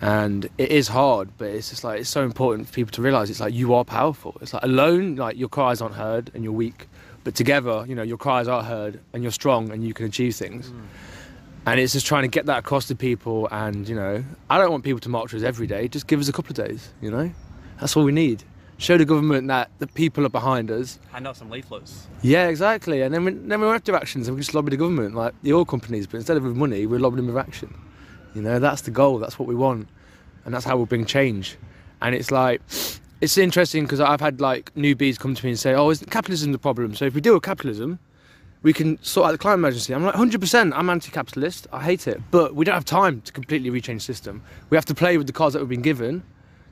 [0.00, 3.28] And it is hard, but it's just like it's so important for people to realise
[3.28, 4.36] it's like you are powerful.
[4.40, 6.88] It's like alone, like your cries aren't heard and you're weak.
[7.22, 10.34] But together, you know, your cries are heard and you're strong and you can achieve
[10.36, 10.70] things.
[10.70, 10.82] Mm.
[11.66, 14.70] And it's just trying to get that across to people and you know i don't
[14.70, 15.86] want people to march with us every day.
[15.88, 17.30] Just give us a couple of days you know?
[17.78, 18.42] That's all we need.
[18.78, 20.98] Show the government that the people are behind us.
[21.12, 22.06] Hand out some leaflets.
[22.22, 23.02] yeah exactly.
[23.02, 24.78] And then we, then we won't have to do actions and we just lobby the
[24.78, 27.74] government like the oil companies but instead of with money we're lobbying them with action
[28.34, 29.88] you know that's the goal that's what we want
[30.44, 31.56] and that's how we'll bring change
[32.02, 32.60] and it's like
[33.20, 36.52] it's interesting because i've had like newbies come to me and say oh isn't capitalism
[36.52, 37.98] the problem so if we deal with capitalism
[38.62, 39.94] we can sort out the climate emergency.
[39.94, 42.20] I'm like, 100%, I'm anti capitalist, I hate it.
[42.30, 44.42] But we don't have time to completely rechange the system.
[44.68, 46.22] We have to play with the cards that we've been given,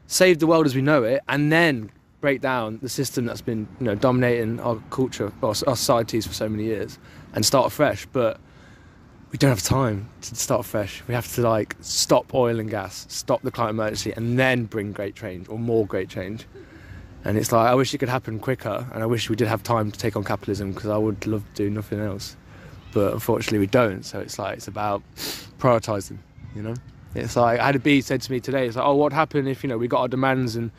[0.07, 1.91] save the world as we know it, and then
[2.21, 6.35] break down the system that's been you know, dominating our culture, our, our societies for
[6.35, 6.99] so many years,
[7.33, 8.07] and start afresh.
[8.13, 8.39] But
[9.31, 11.03] we don't have time to start fresh.
[11.07, 14.93] We have to like stop oil and gas, stop the climate emergency, and then bring
[14.93, 16.47] great change or more great change.
[17.25, 19.63] And it's like I wish it could happen quicker, and I wish we did have
[19.63, 22.37] time to take on capitalism because I would love to do nothing else.
[22.93, 24.03] But unfortunately, we don't.
[24.03, 25.03] So it's like it's about
[25.59, 26.19] prioritising.
[26.55, 26.75] You know,
[27.15, 28.67] it's like I had a bee said to me today.
[28.67, 30.71] It's like, oh, what happened if you know we got our demands and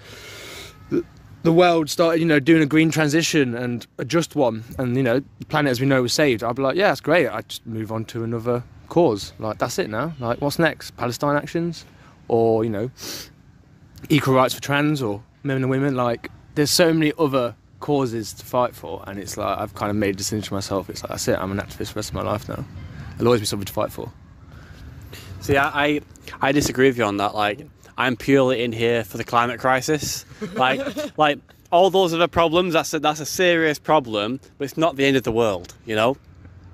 [1.44, 5.04] the, world started, you know, doing a green transition and a just one, and you
[5.04, 6.44] know, the planet as we know was saved.
[6.44, 7.28] I'd be like, yeah, that's great.
[7.28, 9.34] I'd just move on to another cause.
[9.40, 10.14] Like that's it now.
[10.20, 10.92] Like what's next?
[10.98, 11.86] Palestine actions,
[12.28, 12.92] or you know,
[14.10, 15.96] equal rights for trans or men and women.
[15.96, 19.96] Like there's so many other causes to fight for, and it's like I've kind of
[19.96, 20.90] made a decision for myself.
[20.90, 21.38] It's like that's it.
[21.40, 22.66] I'm an activist for the rest of my life now.
[23.18, 24.12] There'll always be something to fight for.
[25.42, 26.02] See, I, I
[26.42, 27.34] I disagree with you on that.
[27.34, 27.66] Like,
[28.00, 30.26] I'm purely in here for the climate crisis.
[30.54, 32.74] Like, like all those other problems.
[32.74, 35.74] That's a, that's a serious problem, but it's not the end of the world.
[35.86, 36.18] You know,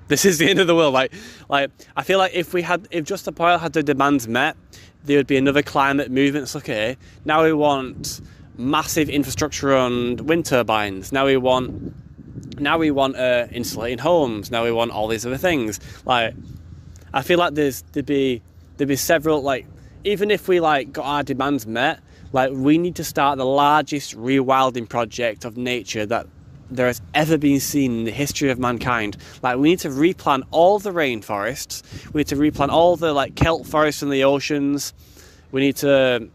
[0.06, 0.94] this is the end of the world.
[0.94, 1.12] Like,
[1.48, 4.56] like I feel like if we had, if Just Stop Oil had the demands met,
[5.02, 6.44] there would be another climate movement.
[6.44, 6.96] It's okay.
[7.24, 8.20] Now we want
[8.56, 11.10] massive infrastructure on wind turbines.
[11.10, 11.92] Now we want,
[12.60, 14.52] now we want uh, insulating homes.
[14.52, 15.80] Now we want all these other things.
[16.04, 16.34] Like,
[17.12, 18.42] I feel like there's there'd be
[18.76, 19.66] there'd be several like
[20.06, 22.00] even if we like got our demands met,
[22.32, 26.26] like we need to start the largest rewilding project of nature that
[26.70, 29.16] there has ever been seen in the history of mankind.
[29.42, 31.82] Like we need to replant all the rainforests.
[32.12, 34.94] We need to replant all the like kelp forests in the oceans.
[35.52, 36.28] We need to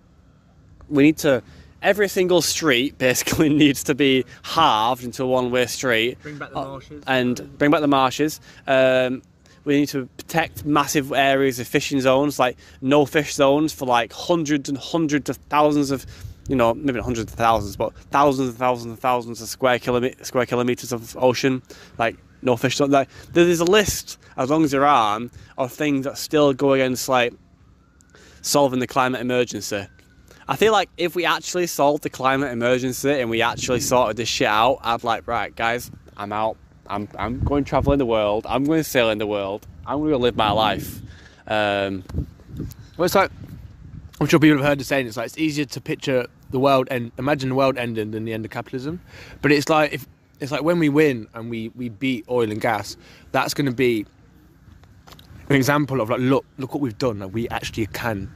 [0.89, 1.41] we need to
[1.81, 6.17] every single street basically needs to be halved into a one-way street.
[6.21, 7.03] Bring back the Uh, marshes.
[7.07, 8.39] and bring back the marshes.
[8.67, 9.21] Um,
[9.63, 14.11] we need to protect massive areas of fishing zones, like no fish zones, for like
[14.13, 16.05] hundreds and hundreds of thousands of,
[16.47, 19.79] you know, maybe not hundreds of thousands, but thousands and thousands and thousands of square
[19.79, 21.61] kilomet- square kilometers of ocean,
[21.97, 22.91] like no fish zone.
[22.91, 25.19] Like there's a list, as long as there are,
[25.57, 27.33] of things that still go against like
[28.41, 29.85] solving the climate emergency.
[30.47, 34.27] I feel like if we actually solved the climate emergency and we actually sorted this
[34.27, 36.57] shit out, I'd like, right, guys, I'm out.
[36.87, 38.45] I'm, I'm going traveling the world.
[38.47, 39.65] I'm going sailing the world.
[39.85, 41.01] I'm going to live my life.
[41.47, 42.03] Um,
[42.97, 43.31] Well, it's like
[44.19, 45.07] I'm sure people have heard the saying.
[45.07, 48.33] It's like it's easier to picture the world and imagine the world ending than the
[48.33, 49.01] end of capitalism.
[49.41, 50.05] But it's like if
[50.39, 52.97] it's like when we win and we we beat oil and gas,
[53.31, 54.05] that's going to be
[55.49, 57.19] an example of like look look what we've done.
[57.19, 58.29] Like we actually can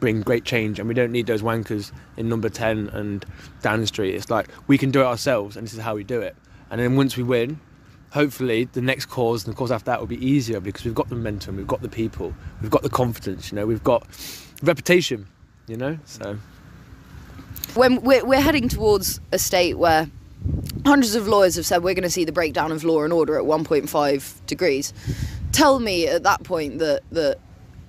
[0.00, 3.24] bring great change, and we don't need those wankers in number ten and
[3.62, 4.14] Downing Street.
[4.14, 6.34] It's like we can do it ourselves, and this is how we do it.
[6.70, 7.60] And then once we win,
[8.12, 11.08] hopefully the next cause and the cause after that will be easier because we've got
[11.08, 14.06] the momentum, we've got the people, we've got the confidence, you know, we've got
[14.62, 15.26] reputation,
[15.66, 15.98] you know.
[16.04, 16.38] So
[17.74, 20.10] when we're, we're heading towards a state where
[20.86, 23.38] hundreds of lawyers have said we're going to see the breakdown of law and order
[23.38, 24.94] at 1.5 degrees
[25.52, 27.38] tell me at that point that that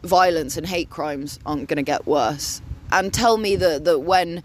[0.03, 4.41] violence and hate crimes aren't going to get worse and tell me that that when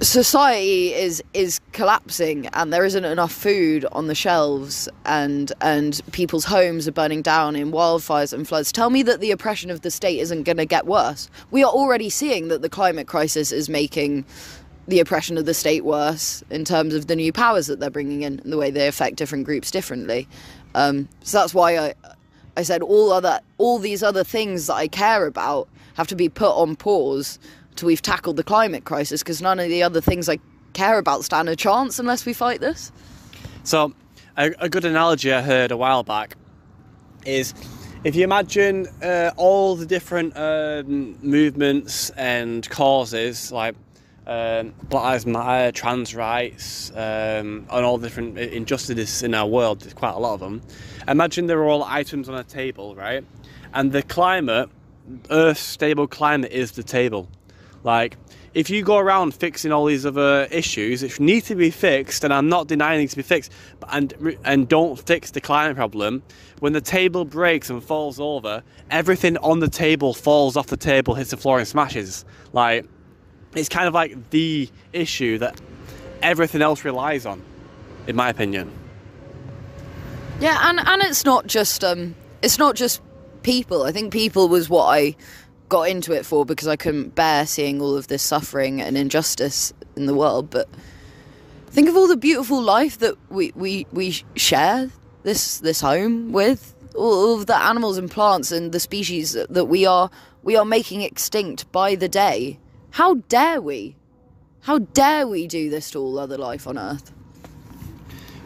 [0.00, 6.44] society is is collapsing and there isn't enough food on the shelves and and people's
[6.44, 8.70] homes are burning down in wildfires and floods.
[8.70, 11.28] Tell me that the oppression of the state isn't going to get worse.
[11.50, 14.24] We are already seeing that the climate crisis is making
[14.86, 18.22] the oppression of the state worse in terms of the new powers that they're bringing
[18.22, 20.28] in and the way they affect different groups differently.
[20.74, 21.94] Um, so that's why I
[22.56, 26.28] I said all other all these other things that I care about have to be
[26.28, 27.40] put on pause
[27.82, 30.38] we've tackled the climate crisis because none of the other things I
[30.72, 32.92] care about stand a chance unless we fight this.
[33.64, 33.94] So,
[34.36, 36.36] a, a good analogy I heard a while back
[37.26, 37.54] is
[38.04, 43.74] if you imagine uh, all the different um, movements and causes, like
[44.26, 49.80] um, Black Lives Matter, trans rights, um, and all the different injustices in our world,
[49.80, 50.62] there's quite a lot of them.
[51.08, 53.24] Imagine they're all items on a table, right?
[53.74, 54.68] And the climate,
[55.30, 57.28] Earth's stable climate, is the table.
[57.84, 58.16] Like,
[58.54, 62.32] if you go around fixing all these other issues which need to be fixed, and
[62.32, 63.52] I'm not denying it to be fixed,
[63.90, 66.22] and and don't fix the climate problem,
[66.60, 71.14] when the table breaks and falls over, everything on the table falls off the table,
[71.14, 72.24] hits the floor, and smashes.
[72.52, 72.86] Like,
[73.54, 75.60] it's kind of like the issue that
[76.22, 77.42] everything else relies on,
[78.06, 78.72] in my opinion.
[80.40, 83.02] Yeah, and and it's not just um, it's not just
[83.42, 83.82] people.
[83.82, 85.16] I think people was what I
[85.68, 89.72] got into it for because I couldn't bear seeing all of this suffering and injustice
[89.96, 90.50] in the world.
[90.50, 90.68] But
[91.66, 94.90] think of all the beautiful life that we we, we share
[95.22, 96.74] this this home with.
[96.94, 100.10] All of the animals and plants and the species that we are
[100.42, 102.58] we are making extinct by the day.
[102.90, 103.96] How dare we?
[104.60, 107.12] How dare we do this to all other life on Earth?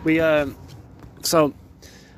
[0.05, 0.57] We um,
[1.23, 1.55] so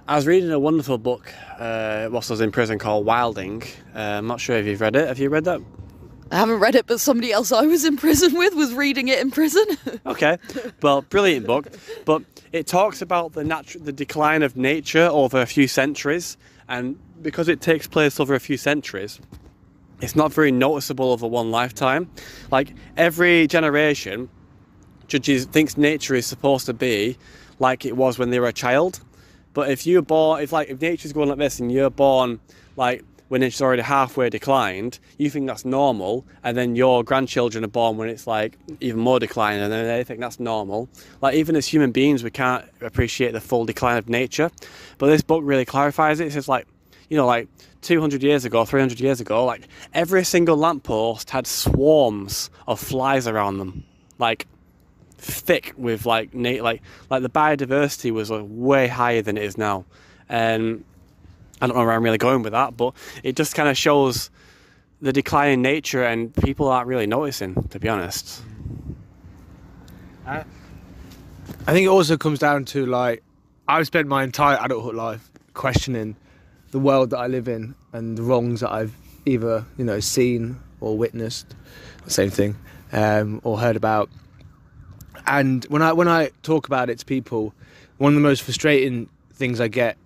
[0.08, 3.62] I was reading a wonderful book uh, whilst I was in prison called Wilding.
[3.94, 5.08] Uh, I'm not sure if you've read it.
[5.08, 5.60] Have you read that?
[6.30, 9.20] I haven't read it, but somebody else I was in prison with was reading it
[9.20, 9.64] in prison.
[10.06, 10.36] Okay,
[10.82, 11.68] well, brilliant book,
[12.04, 16.36] but it talks about the natu- the decline of nature over a few centuries,
[16.68, 19.18] and because it takes place over a few centuries,
[20.02, 22.10] it's not very noticeable over one lifetime.
[22.50, 24.28] Like every generation
[25.08, 27.16] judges thinks nature is supposed to be
[27.58, 29.00] like it was when they were a child.
[29.54, 32.40] But if you're born, if like if nature's going like this and you're born
[32.76, 37.68] like when it's already halfway declined, you think that's normal, and then your grandchildren are
[37.68, 40.88] born when it's like even more declined, and then they think that's normal.
[41.22, 44.50] Like even as human beings, we can't appreciate the full decline of nature.
[44.98, 46.26] But this book really clarifies it.
[46.26, 46.66] It says like,
[47.08, 47.48] you know, like
[47.82, 53.58] 200 years ago, 300 years ago, like every single lamppost had swarms of flies around
[53.58, 53.84] them,
[54.18, 54.46] like
[55.24, 59.58] thick with like na- like like the biodiversity was like, way higher than it is
[59.58, 59.84] now,
[60.28, 60.84] and
[61.60, 64.30] I don't know where I'm really going with that, but it just kind of shows
[65.00, 68.42] the decline in nature, and people aren't really noticing, to be honest.
[70.26, 70.44] I
[71.72, 73.22] think it also comes down to like
[73.68, 76.16] I've spent my entire adulthood life questioning
[76.70, 78.94] the world that I live in and the wrongs that I've
[79.26, 81.54] either you know seen or witnessed,
[82.06, 82.56] same thing,
[82.92, 84.10] um, or heard about.
[85.26, 87.54] And when I when I talk about it to people,
[87.98, 89.96] one of the most frustrating things I get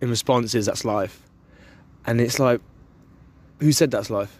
[0.00, 1.22] in response is that's life,
[2.06, 2.60] and it's like,
[3.60, 4.38] who said that's life?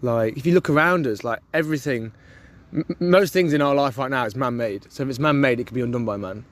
[0.00, 2.12] Like if you look around us, like everything
[2.72, 4.90] m- most things in our life right now is man-made.
[4.90, 6.44] So if it's man-made, it can be undone by man.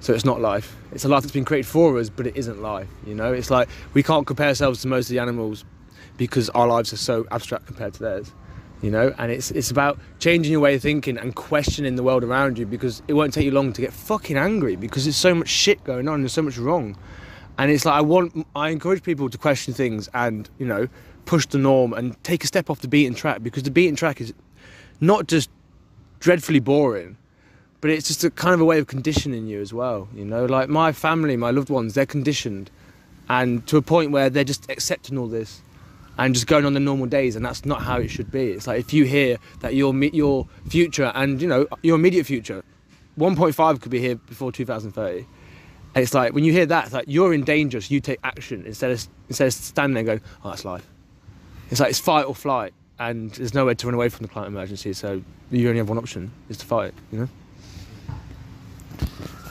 [0.00, 0.76] So it's not life.
[0.92, 2.88] It's a life that's been created for us, but it isn't life.
[3.06, 5.64] You know, it's like we can't compare ourselves to most of the animals
[6.18, 8.32] because our lives are so abstract compared to theirs.
[8.84, 12.22] You know, and it's it's about changing your way of thinking and questioning the world
[12.22, 15.34] around you because it won't take you long to get fucking angry because there's so
[15.34, 16.94] much shit going on, and there's so much wrong,
[17.56, 20.88] And it's like I want, I encourage people to question things and you know
[21.24, 24.20] push the norm and take a step off the beaten track because the beaten track
[24.20, 24.34] is
[25.00, 25.48] not just
[26.20, 27.16] dreadfully boring,
[27.80, 30.08] but it's just a kind of a way of conditioning you as well.
[30.14, 32.70] You know, like my family, my loved ones, they're conditioned,
[33.30, 35.62] and to a point where they're just accepting all this
[36.18, 38.50] and just going on the normal days, and that's not how it should be.
[38.52, 42.62] It's like if you hear that your your future and you know your immediate future,
[43.18, 45.26] 1.5 could be here before 2030.
[45.94, 48.18] And it's like when you hear that, it's like you're in danger, so you take
[48.24, 50.88] action instead of instead of standing there and going, "Oh, that's life."
[51.70, 54.48] It's like it's fight or flight, and there's nowhere to run away from the climate
[54.48, 54.92] emergency.
[54.92, 56.94] So you only have one option: is to fight.
[57.12, 57.28] You know.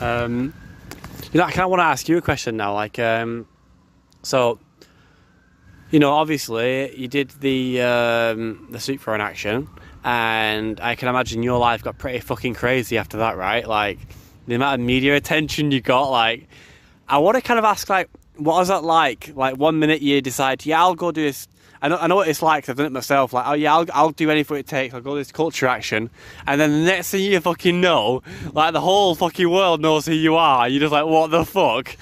[0.00, 0.52] Um,
[1.32, 2.74] you know, I kind of want to ask you a question now.
[2.74, 3.46] Like, um,
[4.22, 4.58] so,
[5.94, 9.68] you know, obviously you did the um, the Soup for an action,
[10.02, 13.64] and I can imagine your life got pretty fucking crazy after that, right?
[13.64, 14.00] Like,
[14.48, 16.08] the amount of media attention you got.
[16.08, 16.48] Like,
[17.08, 19.36] I want to kind of ask, like, what was that like?
[19.36, 21.46] Like, one minute you decide, yeah, I'll go do this.
[21.80, 22.68] I know, I know what it's like.
[22.68, 23.32] I've done it myself.
[23.32, 24.94] Like, oh yeah, I'll, I'll do anything it takes.
[24.94, 26.10] I'll go this culture action,
[26.44, 30.12] and then the next thing you fucking know, like the whole fucking world knows who
[30.12, 30.68] you are.
[30.68, 31.96] You're just like, what the fuck?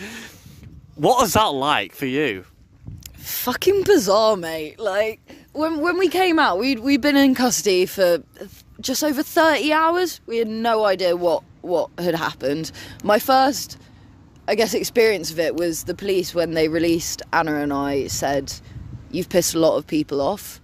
[0.95, 2.47] What was that like for you?
[3.23, 4.79] Fucking bizarre, mate.
[4.79, 5.21] Like
[5.53, 8.23] when when we came out, we'd we'd been in custody for
[8.81, 10.21] just over thirty hours.
[10.27, 12.73] We had no idea what what had happened.
[13.05, 13.79] My first,
[14.49, 18.53] I guess, experience of it was the police when they released Anna and I said,
[19.11, 20.61] "You've pissed a lot of people off.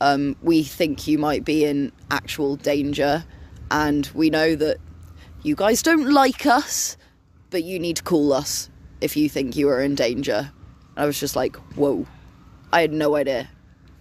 [0.00, 3.24] Um, we think you might be in actual danger,
[3.70, 4.78] and we know that
[5.42, 6.96] you guys don't like us,
[7.50, 10.52] but you need to call us if you think you are in danger."
[10.98, 12.06] I was just like, whoa.
[12.72, 13.48] I had no idea.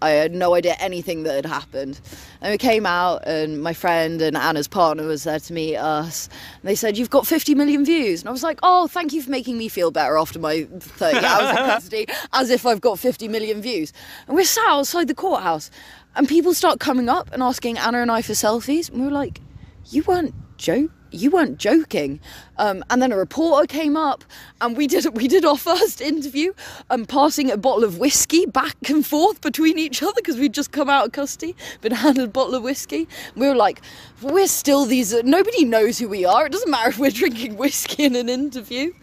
[0.02, 2.00] I had no idea anything that had happened.
[2.42, 6.28] And we came out, and my friend and Anna's partner was there to meet us.
[6.62, 8.22] And they said, You've got 50 million views.
[8.22, 11.18] And I was like, Oh, thank you for making me feel better after my 30
[11.26, 13.92] hours in custody, as if I've got 50 million views.
[14.28, 15.72] And we're sat outside the courthouse,
[16.16, 18.90] and people start coming up and asking Anna and I for selfies.
[18.90, 19.42] And we were like,
[19.86, 22.20] You weren't joking you weren't joking.
[22.58, 24.24] Um, and then a reporter came up,
[24.62, 26.54] and we did we did our first interview,
[26.90, 30.72] um, passing a bottle of whiskey back and forth between each other because we'd just
[30.72, 33.08] come out of custody, been handed a bottle of whiskey.
[33.36, 33.82] We were like,
[34.22, 35.14] we're still these.
[35.24, 36.46] Nobody knows who we are.
[36.46, 38.94] It doesn't matter if we're drinking whiskey in an interview.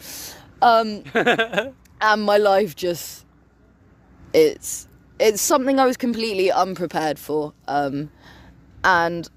[0.62, 1.04] Um,
[2.00, 3.24] and my life just
[4.32, 4.88] it's
[5.18, 7.52] it's something I was completely unprepared for.
[7.68, 8.10] Um,
[8.82, 9.28] and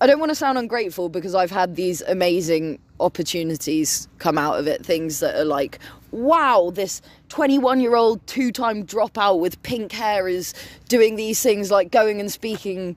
[0.00, 4.66] I don't want to sound ungrateful because I've had these amazing opportunities come out of
[4.66, 4.84] it.
[4.84, 5.78] Things that are like,
[6.10, 10.52] wow, this 21 year old two time dropout with pink hair is
[10.88, 12.96] doing these things like going and speaking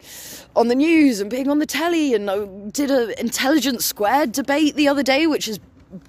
[0.57, 2.13] on the news and being on the telly.
[2.13, 5.57] And I did an intelligence squared debate the other day, which is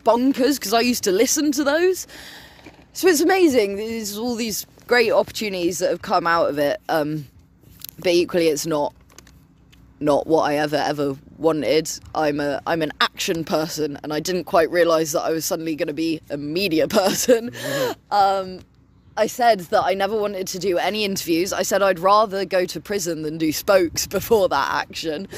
[0.05, 2.09] bonkers because I used to listen to those.
[2.95, 3.77] So it's amazing.
[3.77, 6.81] There's all these great opportunities that have come out of it.
[6.89, 7.29] Um,
[7.99, 8.93] but equally, it's not
[10.01, 11.91] not what I ever ever wanted.
[12.15, 15.77] I'm a I'm an action person, and I didn't quite realise that I was suddenly
[15.77, 17.53] going to be a media person.
[18.11, 18.61] um,
[19.17, 21.53] I said that I never wanted to do any interviews.
[21.53, 25.29] I said I'd rather go to prison than do spokes before that action.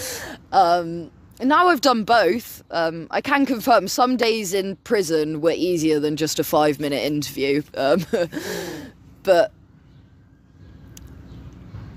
[0.52, 1.10] Um,
[1.40, 2.62] and now I've done both.
[2.70, 7.02] Um, I can confirm some days in prison were easier than just a five minute
[7.02, 7.62] interview.
[7.76, 8.04] Um,
[9.24, 9.50] but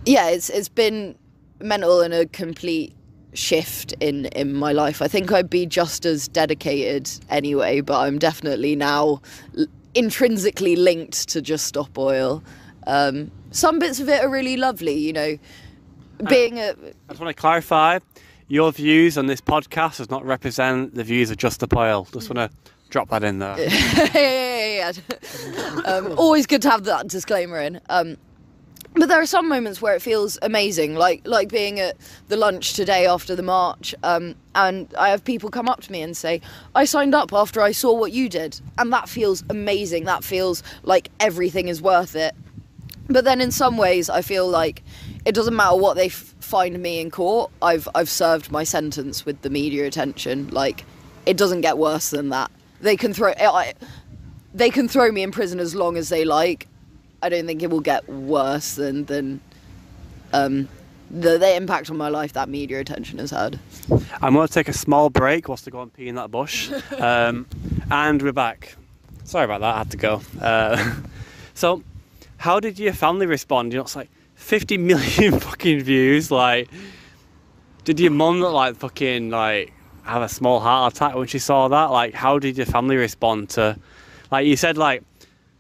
[0.06, 1.16] yeah, it's it's been
[1.60, 2.94] mental and a complete
[3.34, 5.02] shift in in my life.
[5.02, 9.22] I think I'd be just as dedicated anyway, but I'm definitely now
[9.58, 12.44] l- intrinsically linked to Just Stop Oil.
[12.88, 15.38] Um, some bits of it are really lovely, you know.
[16.30, 18.00] Being a I just want to clarify
[18.48, 22.08] your views on this podcast does not represent the views of Just Stop Oil.
[22.14, 22.58] Just want to
[22.90, 23.58] drop that in there.
[23.60, 25.82] yeah, yeah, yeah.
[25.86, 27.82] um, always good to have that disclaimer in.
[27.90, 28.18] Um,
[28.96, 31.98] but there are some moments where it feels amazing, like like being at
[32.30, 36.02] the lunch today after the march, um, and I have people come up to me
[36.02, 36.42] and say,
[36.74, 40.06] "I signed up after I saw what you did," and that feels amazing.
[40.06, 42.34] That feels like everything is worth it.
[43.08, 44.82] But then, in some ways, I feel like
[45.26, 47.52] it doesn't matter what they f- find me in court.
[47.62, 50.48] I've I've served my sentence with the media attention.
[50.50, 50.86] Like,
[51.26, 52.50] it doesn't get worse than that.
[52.82, 53.74] They can throw I,
[54.54, 56.68] they can throw me in prison as long as they like.
[57.22, 59.42] I don't think it will get worse than than
[60.34, 60.68] um,
[61.10, 63.60] the the impact on my life that media attention has had.
[64.22, 66.72] I'm going to take a small break whilst I go and pee in that bush.
[67.00, 67.46] Um,
[67.92, 68.76] and we're back.
[69.26, 70.22] Sorry about that, I had to go.
[70.42, 70.96] Uh,
[71.54, 71.84] so,
[72.38, 73.74] how did your family respond?
[73.74, 76.32] You know, it's like 50 million fucking views.
[76.32, 76.70] Like,
[77.84, 81.86] did your mum like fucking like have a small heart attack when she saw that?
[81.92, 83.78] Like, how did your family respond to,
[84.32, 85.04] like you said, like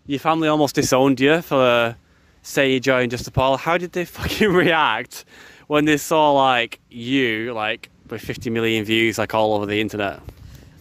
[0.07, 1.95] your family almost disowned you for
[2.41, 3.57] say you joined Just Stop Oil.
[3.57, 5.25] How did they fucking react
[5.67, 10.19] when they saw like you like with 50 million views like all over the internet?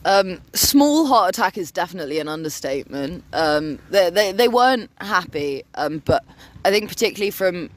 [0.07, 3.25] Um, small heart attack is definitely an understatement.
[3.33, 6.23] Um, they, they, they weren't happy, um, but
[6.63, 7.71] I think particularly from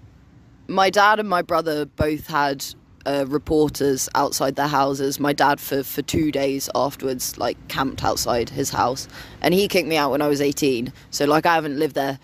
[0.68, 2.66] my dad and my brother both had
[3.08, 5.20] uh, reporters outside their houses.
[5.20, 9.08] My dad for, for two days afterwards, like camped outside his house,
[9.42, 10.92] and he kicked me out when I was 18.
[11.10, 12.20] So like I haven't lived there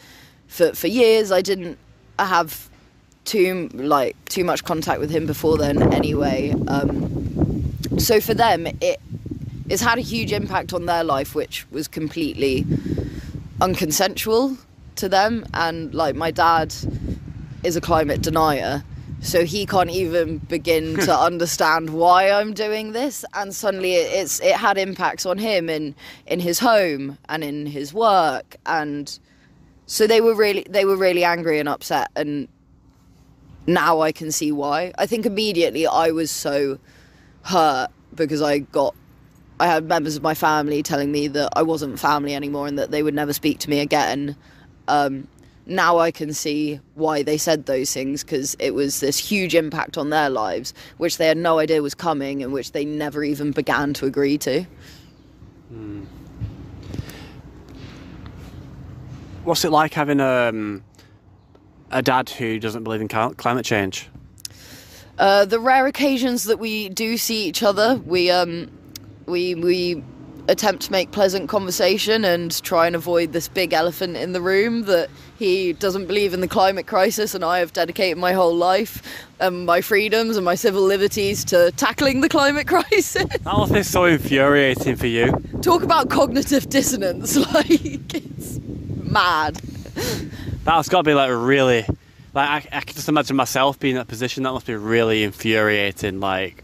[0.48, 1.32] for for years.
[1.32, 1.80] I didn't
[2.20, 2.70] have
[3.26, 6.54] too like too much contact with him before then anyway.
[6.68, 9.00] Um, so for them, it
[9.70, 12.64] it's had a huge impact on their life, which was completely
[13.62, 14.58] unconsensual
[14.98, 15.46] to them.
[15.54, 16.76] And like my dad
[17.64, 18.84] is a climate denier,
[19.24, 23.24] so he can't even begin to understand why I'm doing this.
[23.34, 25.96] And suddenly, it, it's it had impacts on him in
[26.28, 29.18] in his home and in his work, and
[29.86, 32.12] so they were really they were really angry and upset.
[32.16, 32.48] And
[33.66, 34.94] now I can see why.
[34.98, 36.78] I think immediately I was so
[37.44, 38.94] hurt because I got
[39.60, 42.92] I had members of my family telling me that I wasn't family anymore and that
[42.92, 44.36] they would never speak to me again.
[44.90, 45.28] Um,
[45.66, 49.98] now I can see why they said those things because it was this huge impact
[49.98, 53.52] on their lives, which they had no idea was coming and which they never even
[53.52, 54.66] began to agree to.
[59.44, 60.84] What's it like having um,
[61.92, 64.10] a dad who doesn't believe in climate change?
[65.18, 68.72] Uh, the rare occasions that we do see each other, we um,
[69.26, 70.04] we we
[70.48, 74.84] attempt to make pleasant conversation and try and avoid this big elephant in the room
[74.84, 79.02] that he doesn't believe in the climate crisis and I have dedicated my whole life
[79.40, 83.24] and my freedoms and my civil liberties to tackling the climate crisis.
[83.24, 85.32] That must be so infuriating for you.
[85.62, 88.60] Talk about cognitive dissonance, like it's
[89.04, 89.56] mad.
[90.66, 91.86] That's got to be like really,
[92.34, 94.44] like I, I can just imagine myself being in that position.
[94.44, 96.20] That must be really infuriating.
[96.20, 96.64] Like,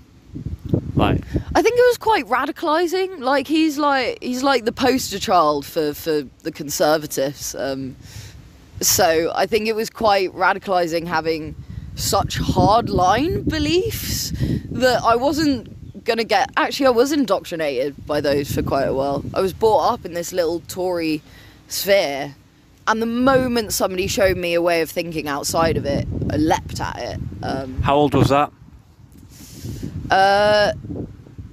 [0.95, 1.21] like
[1.59, 3.19] I think it was quite radicalizing.
[3.19, 7.53] Like he's like he's like the poster child for for the conservatives.
[7.53, 7.97] Um,
[8.79, 11.57] so I think it was quite radicalizing having
[11.95, 14.31] such hard line beliefs
[14.71, 16.49] that I wasn't gonna get.
[16.55, 19.25] Actually, I was indoctrinated by those for quite a while.
[19.33, 21.21] I was brought up in this little Tory
[21.67, 22.35] sphere.
[22.87, 26.79] And the moment somebody showed me a way of thinking outside of it, I leapt
[26.79, 27.19] at it.
[27.43, 28.49] Um, how old was that?
[30.09, 30.71] uh,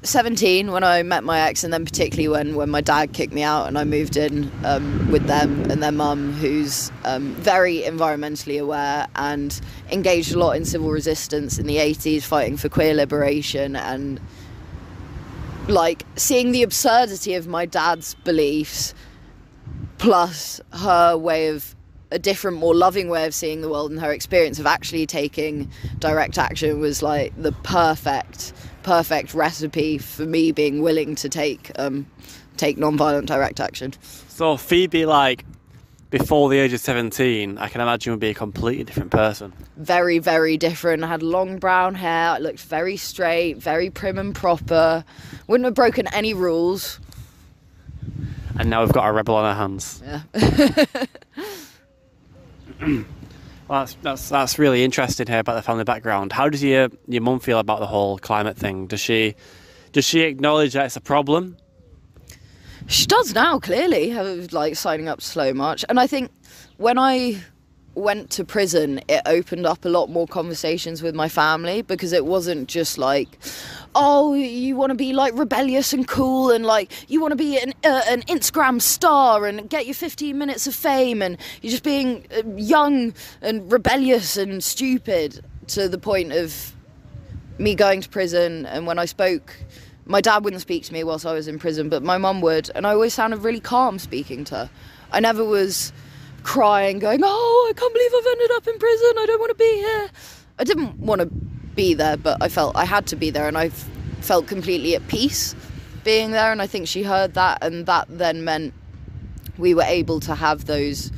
[0.07, 3.43] 17 when I met my ex, and then particularly when, when my dad kicked me
[3.43, 8.61] out and I moved in um, with them and their mum, who's um, very environmentally
[8.61, 13.77] aware and engaged a lot in civil resistance in the 80s, fighting for queer liberation
[13.77, 14.21] and
[15.69, 18.95] like seeing the absurdity of my dad's beliefs
[19.99, 21.75] plus her way of
[22.13, 25.69] a different more loving way of seeing the world and her experience of actually taking
[25.99, 28.53] direct action was like the perfect
[28.87, 32.07] perfect recipe for me being willing to take um,
[32.57, 33.93] take non-violent direct action.
[34.01, 35.45] So Phoebe, like
[36.11, 39.53] before the age of seventeen, I can imagine would be a completely different person.
[39.77, 41.03] very very different.
[41.03, 45.05] I had long brown hair I looked very straight very prim and proper.
[45.49, 47.01] Wouldn't have broken any rules.
[48.59, 50.01] And now we've got a rebel on our hands.
[50.07, 50.23] yeah
[53.69, 56.33] Well, that's, that's that's really interesting here about the family background.
[56.33, 58.87] How does your your mum feel about the whole climate thing?
[58.87, 59.35] Does she
[59.93, 61.57] does she acknowledge that it's a problem?
[62.87, 65.85] She does now, clearly, uh, like signing up to Slow March.
[65.89, 66.31] And I think
[66.77, 67.43] when I
[67.97, 72.27] went to prison, it opened up a lot more conversations with my family because it
[72.27, 73.39] wasn't just like,
[73.95, 77.59] oh, you want to be like rebellious and cool and like you want to be
[77.59, 81.83] an, uh, an Instagram star and get your 15 minutes of fame and you're just
[81.83, 86.75] being uh, young and rebellious and stupid to the point of
[87.59, 88.67] me going to prison.
[88.67, 89.57] And when I spoke
[90.09, 92.71] my dad wouldn't speak to me whilst I was in prison but my mum would
[92.77, 94.71] and I always sounded really calm speaking to her.
[95.11, 95.93] I never was
[96.47, 99.57] crying going oh I can't believe I've ended up in prison I don't want to
[99.57, 100.09] be here
[100.61, 103.59] I didn't want to be there but I felt I had to be there and
[103.59, 103.71] I
[104.21, 105.57] felt completely at peace
[106.05, 108.75] being there and I think she heard that and that then meant
[109.59, 111.11] we were able to have those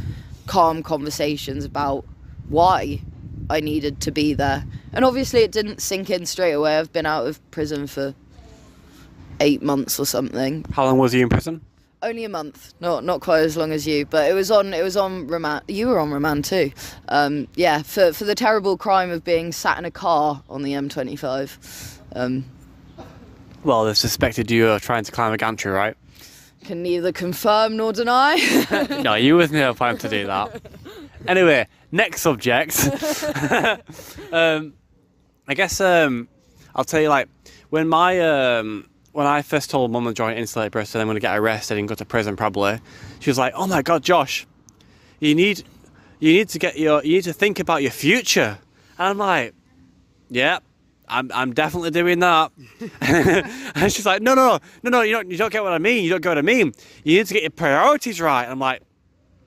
[0.47, 2.07] calm conversations about
[2.49, 3.03] why
[3.51, 4.65] I needed to be there.
[4.93, 6.79] And obviously, it didn't sink in straight away.
[6.79, 8.15] I've been out of prison for
[9.41, 10.65] eight months or something.
[10.73, 11.61] How long was you in prison?
[12.01, 14.83] Only a month, not not quite as long as you, but it was on it
[14.83, 15.65] was on remand.
[15.67, 16.71] You were on remand too,
[17.09, 20.73] um, yeah, for for the terrible crime of being sat in a car on the
[20.73, 21.99] M25.
[22.15, 22.45] Um,
[23.65, 25.97] Well, they suspected you were trying to climb a gantry, right?
[26.65, 28.37] can neither confirm nor deny.
[29.03, 30.61] no, you was never planning to do that.
[31.27, 32.79] Anyway, next subject.
[34.33, 34.75] um,
[35.47, 36.29] I guess um,
[36.75, 37.29] I'll tell you like
[37.71, 41.21] when my um, when I first told mum to join Insulate Britain, I'm going to
[41.21, 42.81] get arrested and go to prison probably.
[43.21, 44.47] She was like, "Oh my god, Josh,
[45.21, 45.65] you need
[46.21, 48.59] you need to get your you need to think about your future."
[48.99, 49.55] And I'm like,
[50.29, 50.59] "Yeah,
[51.09, 52.53] I'm, I'm definitely doing that.
[53.01, 56.05] and she's like, no, no, no, no, you don't, you don't get what I mean.
[56.05, 56.73] You don't get what I mean.
[57.05, 58.43] You need to get your priorities right.
[58.43, 58.83] And I'm like,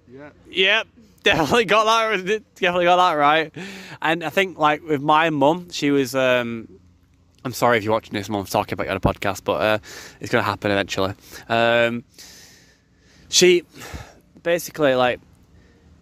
[0.10, 0.88] yeah, yep,
[1.24, 3.54] definitely got that, definitely got that right.
[4.02, 6.68] And I think like with my mum, she was, um,
[7.44, 9.78] I'm sorry if you're watching this, mum, talking about you on a podcast, but uh,
[10.20, 11.14] it's going to happen eventually.
[11.50, 12.04] Um,
[13.30, 13.64] she
[14.44, 15.20] basically like,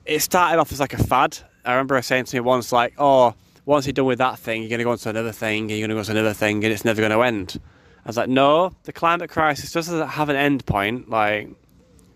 [0.05, 1.37] it started off as like a fad.
[1.63, 3.35] I remember her saying to me once, like, oh,
[3.65, 5.71] once you're done with that thing, you're going to go on to another thing, and
[5.71, 7.59] you're going to go to another thing, and it's never going to end.
[8.05, 11.49] I was like, no, the climate crisis doesn't have an end point, like,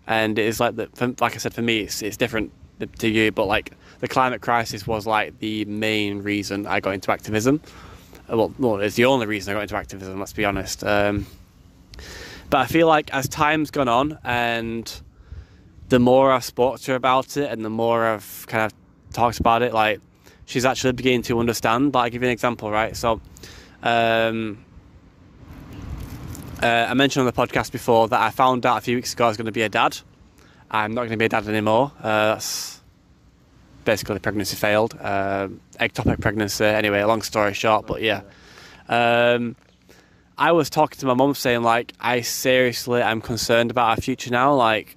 [0.06, 2.52] and it is like the, for, like I said, for me, it's, it's different
[2.98, 7.12] to you, but like the climate crisis was like the main reason I got into
[7.12, 7.60] activism.
[8.28, 10.18] Well, well it's the only reason I got into activism.
[10.18, 10.84] Let's be honest.
[10.84, 11.26] Um,
[12.50, 14.90] but I feel like as time's gone on, and
[15.88, 19.40] the more I've spoke to her about it, and the more I've kind of talked
[19.40, 20.00] about it, like
[20.46, 21.92] she's actually beginning to understand.
[21.92, 22.96] But I'll give you an example, right?
[22.96, 23.20] So,
[23.82, 24.64] um,
[26.62, 29.26] uh, I mentioned on the podcast before that I found out a few weeks ago
[29.26, 29.98] I was going to be a dad.
[30.70, 31.92] I'm not going to be a dad anymore.
[31.98, 32.73] Uh, that's
[33.84, 34.96] basically pregnancy failed.
[35.00, 35.48] Uh,
[35.80, 36.64] ectopic pregnancy.
[36.64, 38.22] Anyway, long story short, but yeah.
[38.88, 39.56] Um,
[40.36, 44.30] I was talking to my mum saying like, I seriously am concerned about our future
[44.30, 44.54] now.
[44.54, 44.96] Like,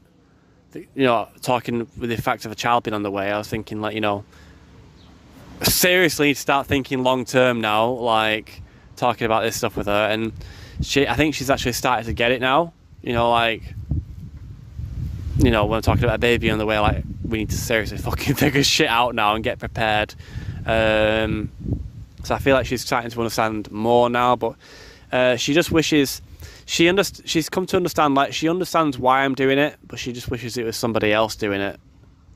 [0.74, 3.48] you know, talking with the fact of a child being on the way, I was
[3.48, 4.24] thinking like, you know,
[5.64, 8.62] seriously start thinking long term now, like
[8.96, 10.08] talking about this stuff with her.
[10.08, 10.34] And
[10.82, 12.74] she, I think she's actually started to get it now.
[13.02, 13.62] You know, like,
[15.38, 17.58] you know, when I'm talking about a baby on the way, like, we need to
[17.58, 20.16] seriously fucking figure shit out now and get prepared.
[20.66, 21.52] Um,
[22.24, 24.56] so I feel like she's starting to understand more now, but
[25.12, 26.22] uh, she just wishes
[26.68, 30.12] she underst- she's come to understand like she understands why I'm doing it, but she
[30.12, 31.80] just wishes it was somebody else doing it.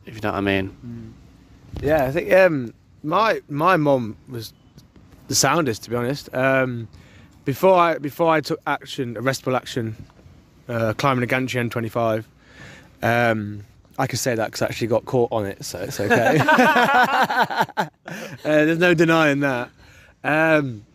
[0.05, 0.75] If you know what I mean.
[0.85, 1.83] Mm.
[1.83, 2.73] Yeah, I think um,
[3.03, 4.53] my my mum was
[5.27, 6.33] the soundest, to be honest.
[6.33, 6.87] Um,
[7.43, 9.97] before I before I took action, arrestable action,
[10.69, 12.23] uh, climbing a gantry M25.
[13.03, 13.65] Um,
[13.97, 16.37] I can say that because I actually got caught on it, so it's okay.
[16.45, 17.87] uh,
[18.43, 19.69] there's no denying that.
[20.23, 20.85] Um,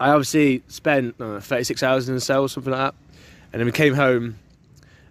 [0.00, 2.94] I obviously spent know, 36 hours in the cell, or something like that,
[3.52, 4.38] and then we came home,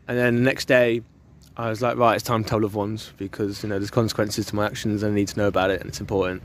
[0.08, 1.02] and then the next day
[1.58, 4.45] I was like, right, it's time to tell loved ones because you know there's consequences
[4.48, 6.43] to my actions and I need to know about it and it's important.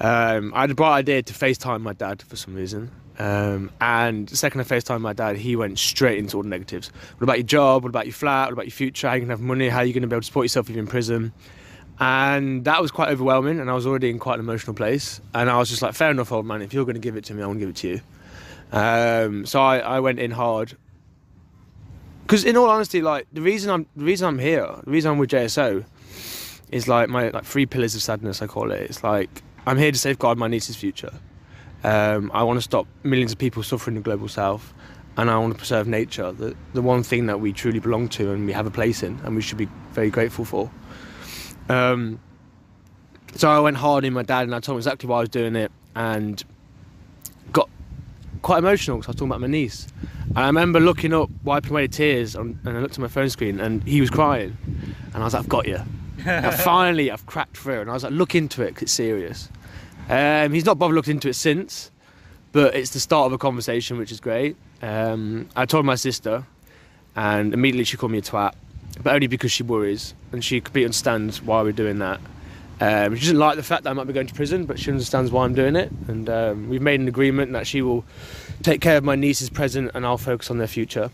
[0.00, 2.90] Um, I had a bright idea to FaceTime my dad for some reason.
[3.18, 6.88] Um, and second I FaceTime my dad, he went straight into all the negatives.
[7.18, 7.82] What about your job?
[7.84, 8.46] What about your flat?
[8.46, 9.06] What about your future?
[9.06, 9.68] How are you going to have money?
[9.68, 11.32] How are you to be able to support yourself if you're in prison?
[12.00, 15.20] And that was quite overwhelming, and I was already in quite an emotional place.
[15.32, 17.24] And I was just like, fair enough, old man, if you're going to give it
[17.26, 18.00] to me, I want to give it to you.
[18.72, 20.76] Um, so I, I went in hard
[22.24, 25.18] because in all honesty, like the reason I'm the reason I'm here, the reason I'm
[25.18, 25.84] with JSO,
[26.72, 28.40] is like my like three pillars of sadness.
[28.40, 28.80] I call it.
[28.80, 31.12] It's like I'm here to safeguard my niece's future.
[31.84, 34.72] Um, I want to stop millions of people suffering in the global south,
[35.16, 38.32] and I want to preserve nature, the the one thing that we truly belong to
[38.32, 40.70] and we have a place in, and we should be very grateful for.
[41.68, 42.18] Um,
[43.36, 45.28] so I went hard in my dad, and I told him exactly why I was
[45.28, 46.42] doing it, and
[47.52, 47.68] got
[48.42, 49.86] quite emotional because I was talking about my niece.
[50.30, 53.08] And I remember looking up, wiping away the tears, on, and I looked at my
[53.08, 54.56] phone screen, and he was crying.
[55.12, 55.80] And I was like, I've got you.
[56.26, 57.82] and finally, I've cracked through.
[57.82, 59.48] And I was like, look into it, because it's serious.
[60.08, 61.90] Um, he's not bothered looked into it since,
[62.52, 64.56] but it's the start of a conversation, which is great.
[64.82, 66.44] Um, I told my sister,
[67.16, 68.54] and immediately she called me a twat,
[69.02, 72.20] but only because she worries, and she completely understands why we're doing that.
[72.80, 74.90] Um, she doesn't like the fact that I might be going to prison, but she
[74.90, 75.90] understands why I'm doing it.
[76.08, 78.04] And um, we've made an agreement that she will
[78.62, 81.10] take care of my niece's present and I'll focus on their future.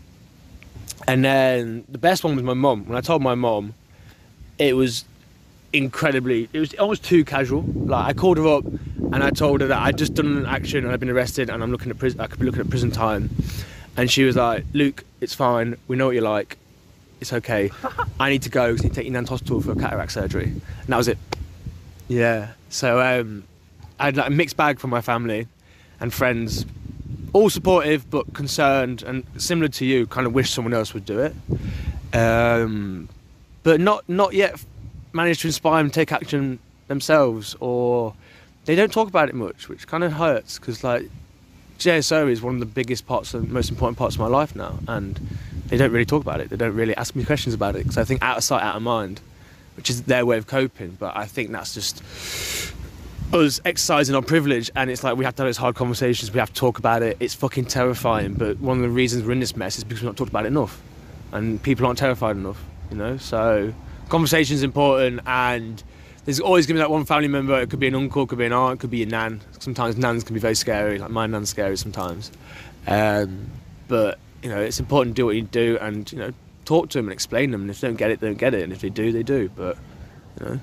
[1.07, 2.87] And then the best one was my mum.
[2.87, 3.73] When I told my mum,
[4.57, 5.05] it was
[5.73, 7.63] incredibly, it was almost too casual.
[7.63, 10.83] Like I called her up and I told her that I'd just done an action
[10.83, 12.91] and I'd been arrested and I'm looking at prison, I could be looking at prison
[12.91, 13.29] time.
[13.97, 15.75] And she was like, Luke, it's fine.
[15.87, 16.57] We know what you're like.
[17.19, 17.71] It's okay.
[18.19, 19.75] I need to go because I need to take you down to hospital for a
[19.75, 20.45] cataract surgery.
[20.45, 21.17] And that was it.
[22.07, 22.53] Yeah.
[22.69, 23.43] So um,
[23.99, 25.47] I had like a mixed bag from my family
[25.99, 26.65] and friends,
[27.33, 31.19] all supportive but concerned and similar to you, kind of wish someone else would do
[31.19, 31.35] it.
[32.13, 33.07] Um,
[33.63, 34.59] but not not yet
[35.13, 38.13] managed to inspire them to take action themselves or
[38.65, 41.09] they don't talk about it much, which kind of hurts because like
[41.79, 44.77] JSO is one of the biggest parts and most important parts of my life now,
[44.87, 45.19] and
[45.67, 46.49] they don't really talk about it.
[46.49, 48.75] They don't really ask me questions about it because I think out of sight, out
[48.75, 49.19] of mind,
[49.75, 50.95] which is their way of coping.
[50.99, 52.03] But I think that's just
[53.33, 56.31] us exercising our privilege, and it's like we have to have those hard conversations.
[56.31, 57.17] We have to talk about it.
[57.19, 58.35] It's fucking terrifying.
[58.35, 60.45] But one of the reasons we're in this mess is because we've not talked about
[60.45, 60.79] it enough,
[61.31, 62.63] and people aren't terrified enough.
[62.91, 63.73] You know, so
[64.11, 65.81] conversation is important, and
[66.25, 67.59] there's always going to be that one family member.
[67.59, 69.41] It could be an uncle, it could be an aunt, it could be a nan.
[69.59, 70.99] Sometimes nans can be very scary.
[70.99, 72.31] Like my nan's scary sometimes.
[72.85, 73.49] Um,
[73.87, 76.33] but you know, it's important to do what you do, and you know,
[76.65, 77.61] talk to them and explain them.
[77.61, 79.23] And if they don't get it, they don't get it, and if they do, they
[79.23, 79.49] do.
[79.55, 79.77] But
[80.39, 80.59] you know,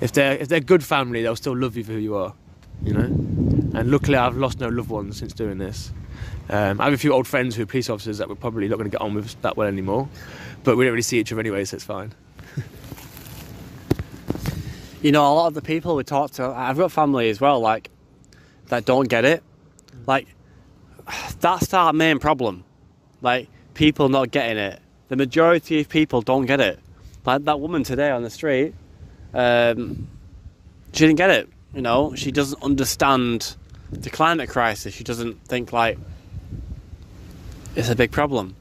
[0.00, 2.34] if they're if they're good family, they'll still love you for who you are.
[2.82, 5.92] You know, and luckily I've lost no loved ones since doing this.
[6.48, 8.76] Um, I have a few old friends who are police officers that we're probably not
[8.76, 10.08] going to get on with that well anymore,
[10.64, 12.12] but we don't really see each other anyway, so it's fine.
[15.02, 17.60] You know, a lot of the people we talk to, I've got family as well,
[17.60, 17.90] like
[18.66, 19.42] that don't get it.
[20.06, 20.26] Like
[21.40, 22.64] that's our main problem.
[23.22, 24.80] Like people not getting it.
[25.08, 26.78] The majority of people don't get it.
[27.24, 28.74] Like that woman today on the street,
[29.34, 30.08] um,
[30.92, 31.48] she didn't get it.
[31.74, 33.56] You know, she doesn't understand
[33.92, 34.94] the climate crisis.
[34.94, 35.98] She doesn't think like
[37.76, 38.56] it's a big problem.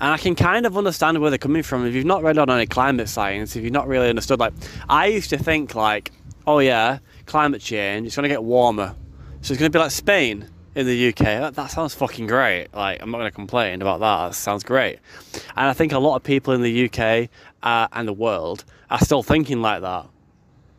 [0.00, 1.86] And I can kind of understand where they're coming from.
[1.86, 4.52] If you've not read on any climate science, if you've not really understood, like,
[4.88, 6.12] I used to think, like,
[6.46, 8.94] oh yeah, climate change, it's going to get warmer.
[9.42, 11.18] So it's going to be like Spain in the UK.
[11.18, 12.72] That, that sounds fucking great.
[12.72, 14.28] Like, I'm not going to complain about that.
[14.28, 15.00] That sounds great.
[15.56, 17.28] And I think a lot of people in the UK
[17.62, 20.06] uh, and the world are still thinking like that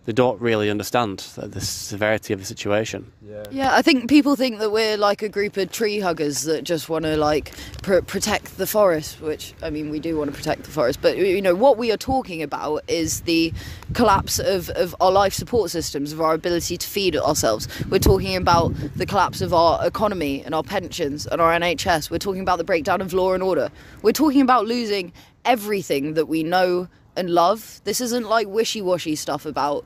[0.10, 3.12] they don't really understand the severity of the situation.
[3.22, 3.44] Yeah.
[3.52, 6.90] yeah, I think people think that we're like a group of tree huggers that just
[6.90, 7.54] want to like
[7.84, 11.16] pr- protect the forest, which I mean we do want to protect the forest, but
[11.16, 13.54] you know what we are talking about is the
[13.94, 17.68] collapse of, of our life support systems, of our ability to feed ourselves.
[17.92, 22.10] We're talking about the collapse of our economy and our pensions and our NHS.
[22.10, 23.70] We're talking about the breakdown of law and order.
[24.02, 25.14] We're talking about losing
[25.46, 27.82] everything that we know and love.
[27.84, 29.86] This isn't like wishy-washy stuff about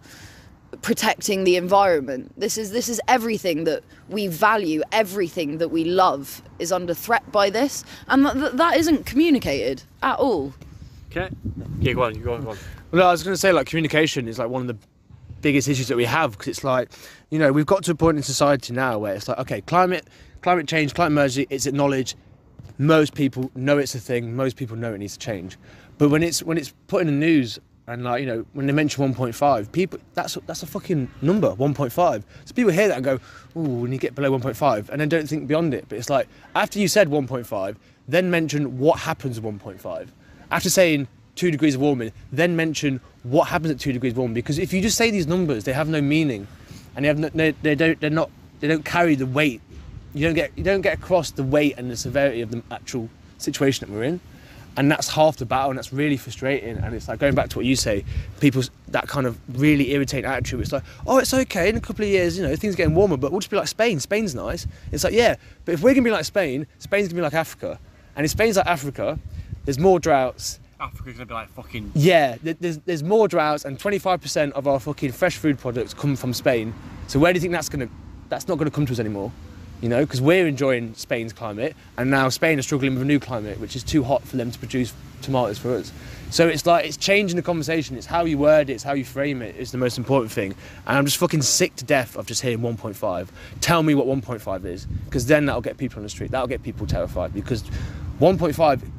[0.81, 2.33] protecting the environment.
[2.37, 7.31] This is this is everything that we value, everything that we love is under threat
[7.31, 10.53] by this, and that, that isn't communicated at all.
[11.11, 11.29] Okay.
[11.79, 12.15] Yeah, go on.
[12.15, 12.43] You go on.
[12.43, 12.57] Go on.
[12.91, 14.77] Well, I was going to say like communication is like one of the
[15.41, 16.89] biggest issues that we have because it's like
[17.29, 20.07] you know we've got to a point in society now where it's like okay climate
[20.41, 22.15] climate change climate emergency it's acknowledged
[22.77, 25.57] most people know it's a thing most people know it needs to change
[25.97, 28.73] but when it's when it's put in the news and like you know when they
[28.73, 32.23] mention 1.5, people that's that's a fucking number 1.5.
[32.45, 33.19] So people hear that and go,
[33.55, 35.85] "Oh, when you get below 1.5," and then don't think beyond it.
[35.89, 37.75] But it's like after you said 1.5,
[38.07, 40.07] then mention what happens at 1.5.
[40.51, 44.35] After saying two degrees of warming, then mention what happens at two degrees warming.
[44.35, 46.47] Because if you just say these numbers, they have no meaning,
[46.95, 48.29] and they have no, they, they don't they're not
[48.61, 49.61] they don't carry the weight.
[50.13, 53.09] You don't get you don't get across the weight and the severity of the actual
[53.39, 54.21] situation that we're in
[54.77, 56.77] and that's half the battle and that's really frustrating.
[56.77, 58.03] And it's like going back to what you say
[58.39, 60.61] people that kind of really irritating attitude.
[60.61, 62.95] It's like oh it's okay in a couple of years you know things are getting
[62.95, 63.99] warmer but we'll just be like spain.
[63.99, 64.67] Spain's nice.
[64.91, 67.79] It's like yeah but if we're gonna be like spain spain's gonna be like africa.
[68.15, 69.19] And if spain's like africa
[69.65, 70.59] there's more droughts.
[70.79, 75.11] Africa's gonna be like fucking yeah there's, there's more droughts and 25% of our fucking
[75.11, 76.73] fresh food products come from spain.
[77.07, 77.89] So where do you think that's gonna
[78.29, 79.31] that's not gonna come to us anymore
[79.83, 83.19] you know, because we're enjoying Spain's climate, and now Spain is struggling with a new
[83.19, 85.91] climate, which is too hot for them to produce tomatoes for us.
[86.29, 87.97] So it's like it's changing the conversation.
[87.97, 89.57] It's how you word it, it's how you frame it.
[89.59, 90.55] It's the most important thing.
[90.87, 93.27] And I'm just fucking sick to death of just hearing 1.5.
[93.59, 96.31] Tell me what 1.5 is, because then that'll get people on the street.
[96.31, 97.33] That'll get people terrified.
[97.33, 97.63] Because
[98.21, 98.89] 1.5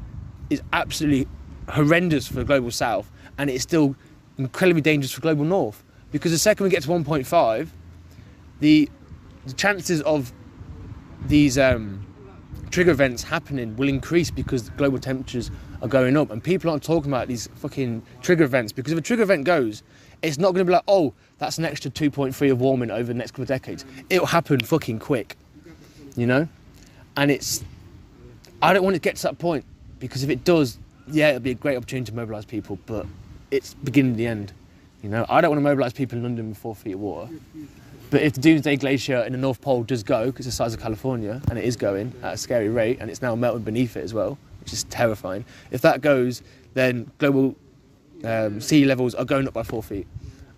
[0.51, 1.27] is absolutely
[1.67, 3.09] horrendous for the global south,
[3.39, 3.95] and it's still
[4.37, 5.83] incredibly dangerous for global north.
[6.11, 7.69] Because the second we get to 1.5,
[8.59, 8.87] the,
[9.47, 10.31] the chances of
[11.27, 12.05] these um,
[12.71, 15.51] trigger events happening will increase because global temperatures
[15.81, 19.01] are going up, and people aren't talking about these fucking trigger events because if a
[19.01, 19.83] trigger event goes,
[20.21, 23.13] it's not going to be like, oh, that's an extra 2.3 of warming over the
[23.13, 23.85] next couple of decades.
[24.09, 25.37] It'll happen fucking quick,
[26.15, 26.47] you know,
[27.17, 27.63] and it's.
[28.61, 29.65] I don't want to get to that point
[29.99, 33.05] because if it does, yeah, it'll be a great opportunity to mobilise people, but
[33.51, 34.53] it's beginning the end.
[35.03, 37.31] You know, I don't want to mobilise people in London with four feet of water.
[38.11, 40.73] But if the Doomsday Glacier in the North Pole does go, because it's the size
[40.73, 43.97] of California, and it is going at a scary rate, and it's now melting beneath
[43.97, 45.43] it as well, which is terrifying.
[45.71, 46.43] If that goes,
[46.75, 47.55] then global
[48.23, 50.07] um, sea levels are going up by four feet.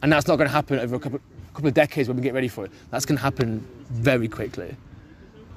[0.01, 1.19] And that's not going to happen over a couple,
[1.53, 2.71] couple of decades when we get ready for it.
[2.91, 4.75] That's going to happen very quickly.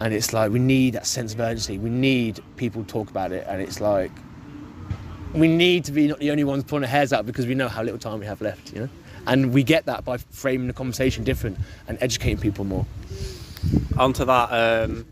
[0.01, 1.77] And it's like, we need that sense of urgency.
[1.77, 3.45] We need people to talk about it.
[3.47, 4.13] And it's like,
[5.35, 7.69] we need to be not the only ones pulling our hairs out because we know
[7.69, 8.89] how little time we have left, you know?
[9.27, 11.59] And we get that by framing the conversation different
[11.89, 12.87] and educating people more.
[13.99, 15.07] Onto that, um,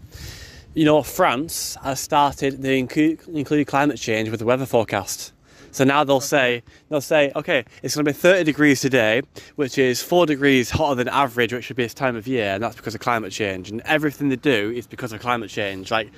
[0.74, 5.32] you know, France has started they include, include climate change with the weather forecast.
[5.70, 9.22] So now they'll say they'll say, okay, it's going to be 30 degrees today,
[9.56, 12.62] which is four degrees hotter than average, which should be this time of year, and
[12.62, 13.70] that's because of climate change.
[13.70, 15.90] And everything they do is because of climate change.
[15.90, 16.10] Like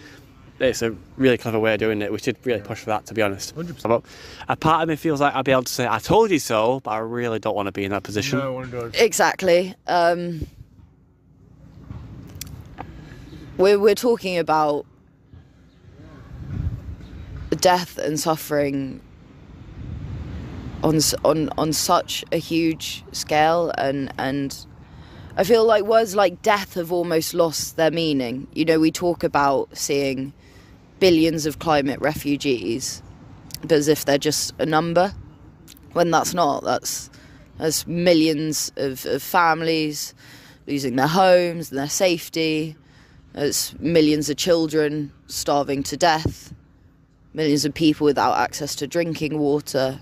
[0.60, 2.12] it's a really clever way of doing it.
[2.12, 3.56] We should really push for that, to be honest.
[3.56, 3.82] 100%.
[3.82, 4.02] But
[4.48, 6.80] a part of me feels like I'd be able to say, "I told you so,"
[6.80, 8.38] but I really don't want to be in that position.
[8.38, 8.92] No one does.
[8.94, 9.74] Exactly.
[9.86, 10.46] Um,
[13.56, 14.86] we're we're talking about
[17.50, 19.00] death and suffering
[20.82, 24.66] on on on such a huge scale, and and
[25.36, 28.46] I feel like words like death have almost lost their meaning.
[28.52, 30.32] You know, we talk about seeing
[31.00, 33.02] billions of climate refugees,
[33.62, 35.12] but as if they're just a number,
[35.92, 36.62] when that's not.
[36.62, 37.10] That's
[37.58, 40.14] there's millions of, of families
[40.66, 42.76] losing their homes and their safety.
[43.32, 46.54] There's millions of children starving to death.
[47.34, 50.00] Millions of people without access to drinking water.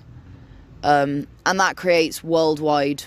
[0.82, 3.04] Um, and that creates worldwide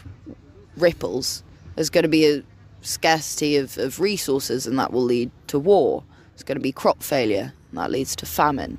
[0.76, 1.44] ripples.
[1.76, 2.44] There's going to be a
[2.82, 6.04] scarcity of, of resources, and that will lead to war.
[6.34, 8.78] There's going to be crop failure, that leads to famine.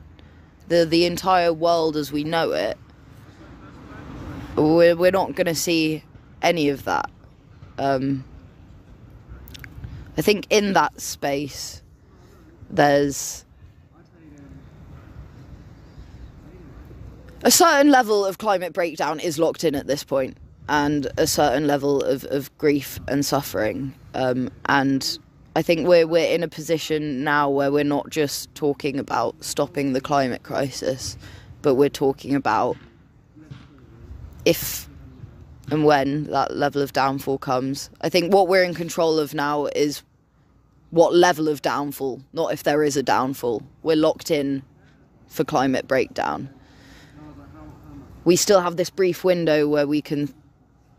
[0.69, 2.79] The, the entire world as we know it
[4.57, 6.03] we're, we're not going to see
[6.41, 7.11] any of that.
[7.79, 8.25] Um,
[10.17, 11.83] I think in that space,
[12.69, 13.45] there's
[17.43, 20.37] a certain level of climate breakdown is locked in at this point,
[20.69, 23.95] and a certain level of, of grief and suffering.
[24.15, 25.19] Um, and
[25.55, 29.93] I think we're we're in a position now where we're not just talking about stopping
[29.93, 31.17] the climate crisis,
[31.61, 32.77] but we're talking about
[34.45, 34.89] if
[35.71, 37.91] and when that level of downfall comes.
[38.01, 40.03] I think what we're in control of now is
[40.91, 43.63] what level of downfall, not if there is a downfall.
[43.83, 44.63] We're locked in
[45.29, 46.49] for climate breakdown.
[48.25, 50.33] We still have this brief window where we can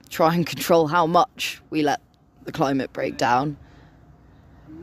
[0.09, 2.01] try and control how much we let
[2.43, 3.57] the climate break down.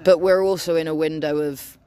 [0.04, 1.78] But we're also in a window of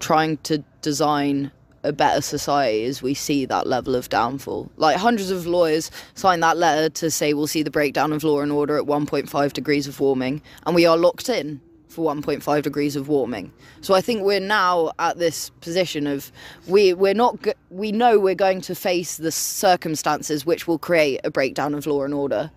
[0.00, 1.50] trying to design
[1.82, 4.70] a better society as we see that level of downfall.
[4.76, 8.40] Like hundreds of lawyers signed that letter to say we'll see the breakdown of law
[8.40, 12.96] and order at 1.5 degrees of warming, and we are locked in for 1.5 degrees
[12.96, 13.52] of warming.
[13.80, 16.32] So I think we're now at this position of
[16.66, 21.30] we we're not we know we're going to face the circumstances which will create a
[21.30, 22.50] breakdown of law and order.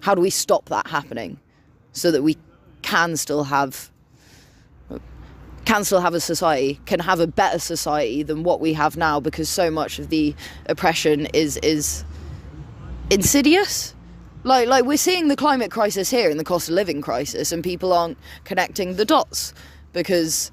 [0.00, 1.38] How do we stop that happening
[1.92, 2.36] so that we
[2.82, 3.90] can still have
[5.64, 9.20] can still have a society, can have a better society than what we have now
[9.20, 10.34] because so much of the
[10.66, 12.04] oppression is is
[13.10, 13.94] insidious.
[14.42, 17.62] Like like we're seeing the climate crisis here and the cost of living crisis and
[17.62, 19.54] people aren't connecting the dots
[19.92, 20.50] because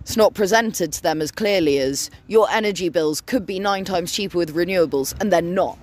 [0.00, 4.12] it's not presented to them as clearly as your energy bills could be nine times
[4.12, 5.78] cheaper with renewables and they're not.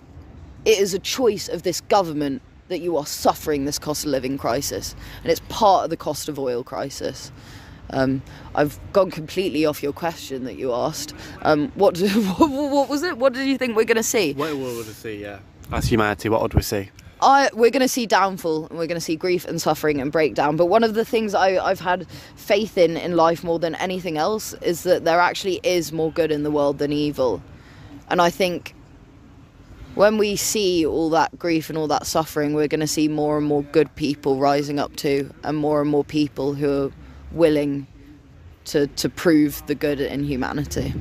[0.65, 4.37] It is a choice of this government that you are suffering this cost of living
[4.37, 7.31] crisis and it's part of the cost of oil crisis.
[7.91, 8.21] Um,
[8.53, 11.13] I've gone completely off your question that you asked.
[11.43, 12.07] Um, what, do,
[12.37, 13.17] what, what was it?
[13.17, 14.33] What did you think we're going to see?
[14.33, 15.21] What would we see?
[15.21, 15.39] Yeah.
[15.71, 16.89] As humanity, what would we see?
[17.19, 20.11] I, we're going to see downfall and we're going to see grief and suffering and
[20.11, 20.55] breakdown.
[20.55, 24.17] But one of the things I, I've had faith in in life more than anything
[24.17, 27.41] else is that there actually is more good in the world than evil.
[28.09, 28.75] And I think
[29.97, 33.35] when we see all that grief and all that suffering, we're going to see more
[33.39, 36.91] and more good people rising up too, and more and more people who are
[37.31, 37.87] willing
[38.65, 40.93] to, to prove the good in humanity.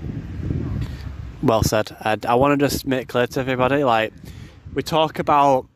[1.42, 1.94] Well said.
[2.00, 4.14] And I want to just make clear to everybody, like
[4.72, 5.66] we talk about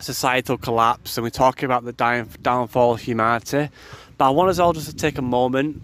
[0.00, 3.68] societal collapse and we talk about the down, downfall of humanity,
[4.18, 5.80] but I want us all just to take a moment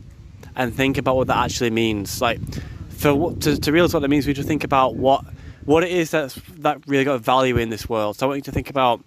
[0.57, 2.21] and think about what that actually means.
[2.21, 2.41] Like
[2.89, 5.25] for to, to realize what that means, we just think about what
[5.69, 8.17] what it is that's that really got value in this world.
[8.17, 9.05] So I want you to think about,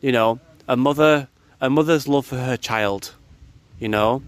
[0.00, 1.28] you know, a mother
[1.60, 3.14] a mother's love for her child.
[3.78, 4.22] You know,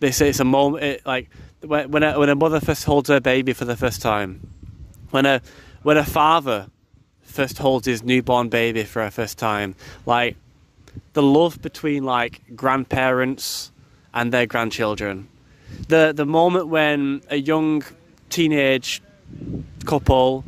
[0.00, 1.30] this it's a moment it, like
[1.60, 4.40] when when a, when a mother first holds her baby for the first time,
[5.10, 5.40] when a
[5.84, 6.66] when a father
[7.22, 9.76] first holds his newborn baby for a first time,
[10.06, 10.36] like
[11.12, 13.70] the love between like grandparents
[14.12, 15.28] and their grandchildren,
[15.86, 17.84] the the moment when a young
[18.28, 19.00] teenage
[19.86, 20.44] couple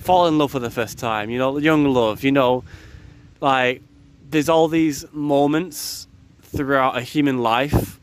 [0.00, 2.64] fall in love for the first time, you know, young love, you know,
[3.40, 3.82] like
[4.30, 6.08] there's all these moments
[6.42, 8.00] throughout a human life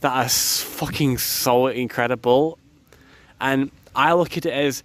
[0.00, 2.58] that are fucking so incredible.
[3.40, 4.82] And I look at it as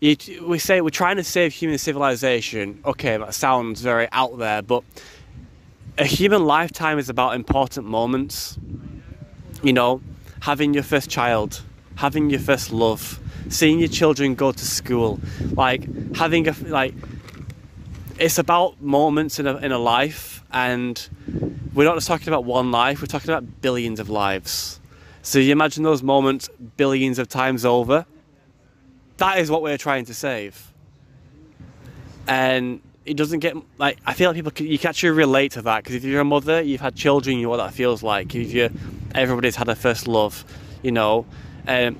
[0.00, 0.16] you,
[0.46, 2.80] we say we're trying to save human civilization.
[2.84, 4.82] Okay, that sounds very out there, but
[5.98, 8.58] a human lifetime is about important moments.
[9.62, 10.00] you know,
[10.40, 11.62] having your first child,
[11.96, 13.20] having your first love,
[13.52, 15.20] seeing your children go to school,
[15.52, 16.94] like having a like.
[18.18, 21.08] It's about moments in a in a life, and
[21.74, 23.00] we're not just talking about one life.
[23.00, 24.80] We're talking about billions of lives.
[25.22, 28.06] So you imagine those moments billions of times over.
[29.18, 30.72] That is what we're trying to save.
[32.26, 35.62] And it doesn't get like I feel like people can, you can actually relate to
[35.62, 38.34] that because if you're a mother, you've had children, you know what that feels like.
[38.34, 38.70] If you
[39.14, 40.44] everybody's had a first love,
[40.82, 41.26] you know.
[41.66, 41.98] Um,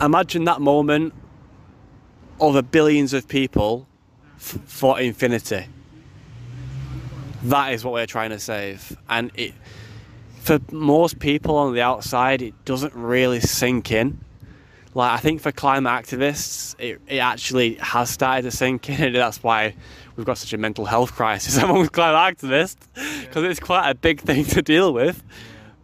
[0.00, 1.14] imagine that moment
[2.40, 3.86] over billions of people
[4.36, 5.66] f- for infinity.
[7.44, 9.54] That is what we're trying to save, and it
[10.46, 14.20] for most people on the outside, it doesn't really sink in.
[14.94, 19.14] Like I think for climate activists, it, it actually has started to sink in, and
[19.14, 19.74] that's why
[20.14, 22.76] we've got such a mental health crisis amongst climate activists
[23.20, 25.22] because it's quite a big thing to deal with.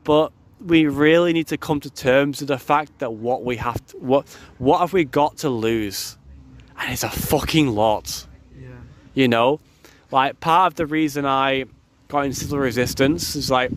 [0.04, 0.32] But
[0.64, 3.96] we really need to come to terms with the fact that what we have to,
[3.98, 6.16] what what have we got to lose,
[6.78, 8.26] and it's a fucking lot.
[8.58, 8.68] Yeah.
[9.14, 9.60] You know,
[10.10, 11.64] like part of the reason I
[12.08, 13.70] got into civil resistance is like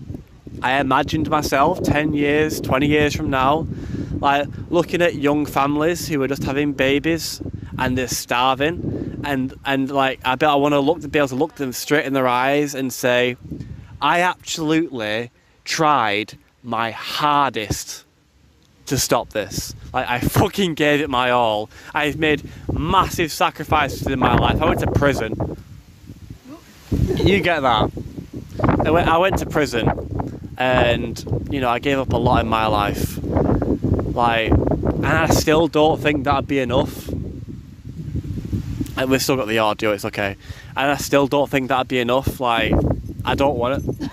[0.61, 3.67] I imagined myself 10 years, 20 years from now,
[4.19, 7.41] like looking at young families who are just having babies
[7.77, 11.29] and they're starving and and like I bet I want to look to be able
[11.29, 13.37] to look them straight in their eyes and say
[14.01, 15.31] I absolutely
[15.63, 18.03] tried my hardest
[18.87, 19.73] to stop this.
[19.93, 21.69] Like I fucking gave it my all.
[21.93, 24.61] I've made massive sacrifices in my life.
[24.61, 25.57] I went to prison.
[26.91, 27.91] You get that?
[28.85, 32.47] I went, I went to prison, and you know I gave up a lot in
[32.47, 33.19] my life.
[33.23, 37.09] Like, and I still don't think that'd be enough.
[38.97, 39.91] And we've still got the audio.
[39.91, 40.37] It's okay.
[40.77, 42.39] And I still don't think that'd be enough.
[42.39, 42.73] Like,
[43.25, 44.09] I don't want to.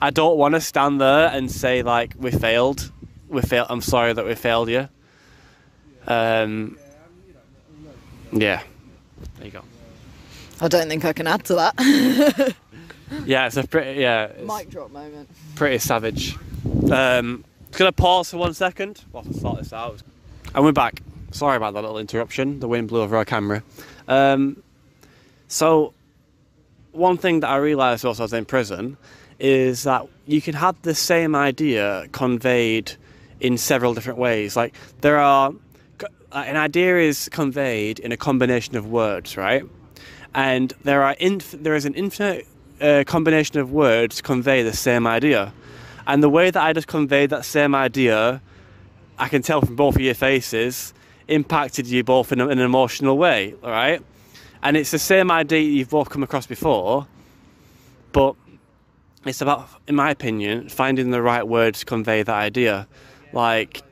[0.00, 2.90] I don't want to stand there and say like we failed.
[3.28, 3.66] We failed.
[3.70, 4.88] I'm sorry that we failed you.
[6.06, 6.78] Um.
[8.32, 8.62] Yeah.
[9.36, 9.62] There you go.
[10.60, 12.54] I don't think I can add to that.
[13.24, 15.28] Yeah, it's a pretty yeah, Mic drop moment.
[15.56, 16.36] pretty savage.
[16.92, 20.02] Um, just gonna pause for one second while I sort this out.
[20.54, 21.02] And we're back.
[21.32, 22.60] Sorry about that little interruption.
[22.60, 23.62] The wind blew over our camera.
[24.08, 24.62] Um,
[25.48, 25.92] so,
[26.92, 28.96] one thing that I realised whilst I was in prison
[29.40, 32.92] is that you can have the same idea conveyed
[33.40, 34.54] in several different ways.
[34.54, 35.52] Like there are
[36.32, 39.64] an idea is conveyed in a combination of words, right?
[40.34, 42.46] And there are there is an infinite
[42.80, 45.52] uh, combination of words to convey the same idea.
[46.06, 48.40] And the way that I just conveyed that same idea,
[49.18, 50.94] I can tell from both of your faces,
[51.28, 54.02] impacted you both in, a, in an emotional way, all right?
[54.62, 57.06] And it's the same idea you've both come across before,
[58.12, 58.34] but
[59.24, 62.88] it's about, in my opinion, finding the right words to convey that idea.
[63.32, 63.82] Like,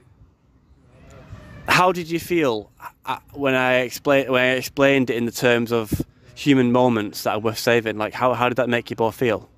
[1.69, 2.71] how did you feel
[3.05, 5.93] uh, when I explained when I explained it in the terms of
[6.35, 7.99] human moments that are worth saving?
[7.99, 9.49] Like, how how did that make you both feel?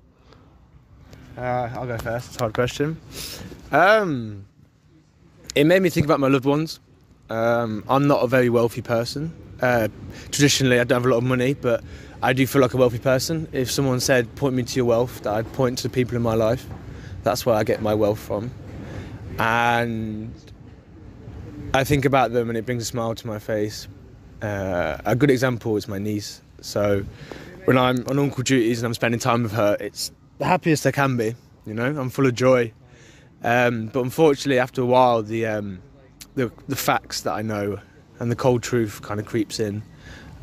[1.37, 2.27] Uh, I'll go first.
[2.27, 2.99] It's a hard question.
[3.71, 4.45] Um,
[5.55, 6.79] it made me think about my loved ones.
[7.29, 9.33] Um, I'm not a very wealthy person.
[9.61, 9.87] Uh,
[10.31, 11.81] traditionally, I don't have a lot of money, but
[12.23, 13.47] I do feel like a wealthy person.
[13.51, 16.21] If someone said, "Point me to your wealth," that I'd point to the people in
[16.21, 16.65] my life.
[17.23, 18.51] That's where I get my wealth from,
[19.39, 20.31] and
[21.73, 23.87] I think about them, and it brings a smile to my face.
[24.41, 26.41] Uh, a good example is my niece.
[26.61, 27.03] So,
[27.65, 30.91] when I'm on uncle duties and I'm spending time with her, it's the happiest I
[30.91, 31.35] can be.
[31.65, 32.71] You know, I'm full of joy.
[33.43, 35.79] Um, but unfortunately, after a while, the, um,
[36.35, 37.79] the the facts that I know
[38.19, 39.81] and the cold truth kind of creeps in,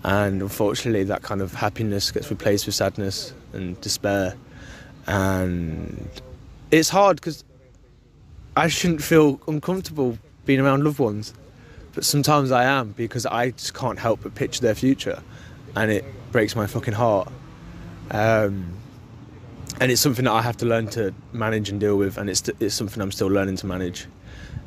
[0.05, 4.35] and unfortunately, that kind of happiness gets replaced with sadness and despair,
[5.07, 6.09] and
[6.71, 7.45] it's hard because
[8.57, 11.35] I shouldn't feel uncomfortable being around loved ones,
[11.95, 15.23] but sometimes I am because I just can't help but picture their future,
[15.77, 17.31] and it breaks my fucking heart.
[18.11, 18.73] Um,
[19.81, 22.49] and it's something that I have to learn to manage and deal with, and it's
[22.61, 24.07] it's something I'm still learning to manage.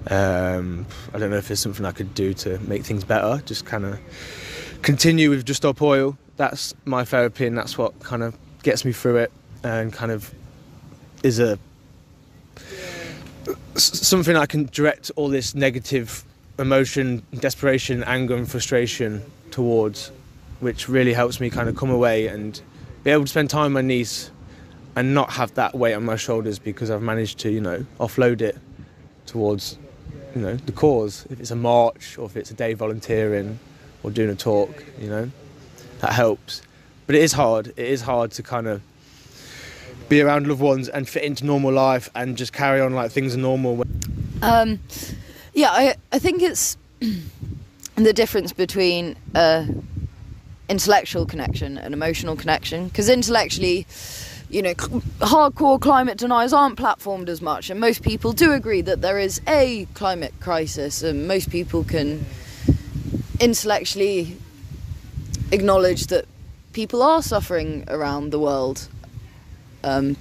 [0.08, 3.42] Um, I don't know if there's something I could do to make things better.
[3.46, 4.00] Just kind of
[4.82, 6.18] continue with Just Stop Oil.
[6.38, 9.32] That's my therapy, and that's what kind of gets me through it,
[9.64, 10.34] and kind of
[11.24, 11.60] is a
[13.76, 16.24] something I can direct all this negative
[16.60, 20.12] emotion, desperation, anger, and frustration towards,
[20.60, 22.62] which really helps me kind of come away and
[23.04, 24.30] be able to spend time with my niece
[24.96, 28.42] and not have that weight on my shoulders because I've managed to, you know, offload
[28.42, 28.58] it
[29.26, 29.78] towards,
[30.36, 31.26] you know, the cause.
[31.30, 33.58] If it's a march or if it's a day volunteering
[34.04, 35.32] or doing a talk, you know,
[36.00, 36.62] that helps.
[37.08, 37.68] But it is hard.
[37.68, 38.82] It is hard to kind of
[40.10, 43.34] be around loved ones and fit into normal life and just carry on like things
[43.34, 43.84] are normal.
[44.42, 44.80] Um,
[45.54, 46.78] yeah, I I think it's
[47.96, 49.66] the difference between uh,
[50.70, 52.88] intellectual connection and emotional connection.
[52.88, 53.86] Because intellectually,
[54.50, 59.02] you know, hardcore climate deniers aren't platformed as much, and most people do agree that
[59.02, 62.26] there is a climate crisis, and most people can
[63.42, 64.38] intellectually
[65.52, 66.26] acknowledge that
[66.74, 68.88] people are suffering around the world,
[69.84, 70.16] um,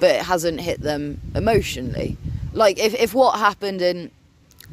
[0.00, 2.16] but it hasn't hit them emotionally.
[2.52, 4.10] Like if, if what happened in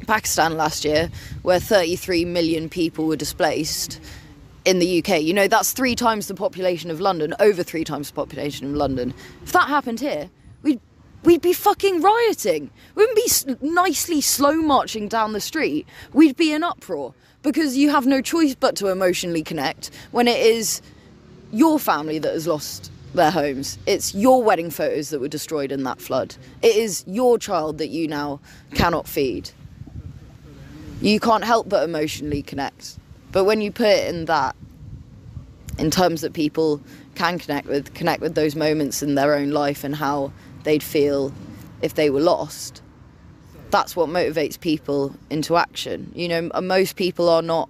[0.06, 1.10] Pakistan last year,
[1.42, 4.00] where 33 million people were displaced
[4.64, 8.08] in the UK, you know, that's three times the population of London, over three times
[8.08, 9.14] the population of London.
[9.42, 10.30] If that happened here,
[10.62, 10.80] we'd
[11.22, 12.70] we'd be fucking rioting.
[12.94, 15.86] We wouldn't be nicely slow marching down the street.
[16.12, 20.38] We'd be in uproar because you have no choice but to emotionally connect when it
[20.38, 20.82] is
[21.52, 23.78] your family that has lost their homes.
[23.86, 26.36] It's your wedding photos that were destroyed in that flood.
[26.62, 28.40] It is your child that you now
[28.74, 29.50] cannot feed.
[31.00, 32.98] You can't help but emotionally connect.
[33.32, 34.54] But when you put it in that,
[35.78, 36.80] in terms that people
[37.14, 40.32] can connect with, connect with those moments in their own life and how
[40.64, 41.32] they'd feel
[41.80, 42.82] if they were lost,
[43.70, 46.12] that's what motivates people into action.
[46.14, 47.68] You know, most people are not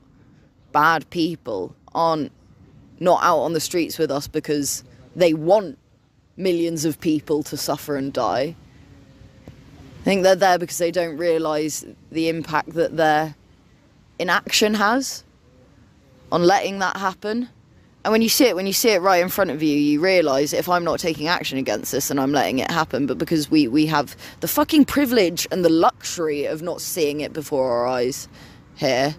[0.73, 2.33] bad people, aren't
[2.99, 4.85] not out on the streets with us because
[5.17, 5.79] they want
[6.37, 8.55] millions of people to suffer and die.
[10.01, 13.35] I think they're there because they don't realise the impact that their
[14.19, 15.25] inaction has
[16.33, 17.49] on letting that happen.
[18.05, 20.01] And when you see it, when you see it right in front of you, you
[20.01, 23.51] realise if I'm not taking action against this and I'm letting it happen, but because
[23.51, 27.87] we, we have the fucking privilege and the luxury of not seeing it before our
[27.87, 28.27] eyes
[28.77, 29.15] here,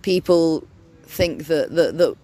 [0.00, 0.66] people
[1.02, 2.16] think that, that, that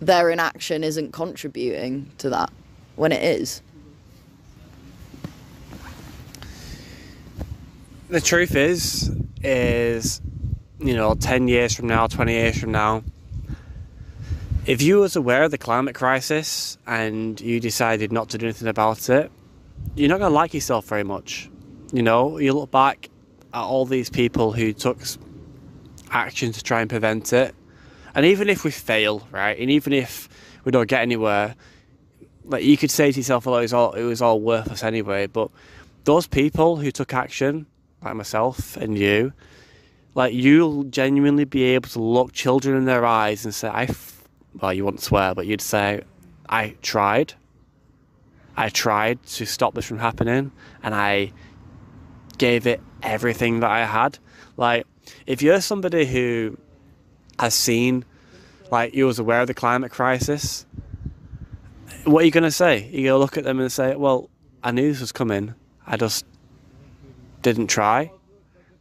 [0.00, 2.50] their inaction isn't contributing to that
[2.96, 3.60] when it is.
[8.08, 9.10] the truth is,
[9.42, 10.20] is
[10.78, 13.02] you know, ten years from now, twenty years from now,
[14.66, 18.66] if you was aware of the climate crisis and you decided not to do anything
[18.66, 19.30] about it,
[19.94, 21.48] you're not going to like yourself very much.
[21.92, 23.08] You know, you look back
[23.54, 24.98] at all these people who took
[26.10, 27.54] action to try and prevent it,
[28.14, 30.28] and even if we fail, right, and even if
[30.64, 31.54] we don't get anywhere,
[32.44, 35.26] like you could say to yourself, "Well, it was all it was all worthless anyway."
[35.26, 35.50] But
[36.04, 37.66] those people who took action,
[38.02, 39.32] like myself and you,
[40.14, 43.88] like you'll genuinely be able to look children in their eyes and say, "I,"
[44.60, 46.02] well, you wouldn't swear, but you'd say,
[46.48, 47.34] "I tried.
[48.56, 50.52] I tried to stop this from happening,
[50.82, 51.32] and I
[52.38, 54.18] gave it everything that I had."
[54.56, 54.86] Like,
[55.26, 56.56] if you're somebody who
[57.38, 58.04] has seen,
[58.70, 60.66] like, you was aware of the climate crisis,
[62.04, 62.88] what are you going to say?
[62.92, 64.30] You're going to look at them and say, well,
[64.62, 65.54] I knew this was coming.
[65.86, 66.24] I just
[67.42, 68.10] didn't try.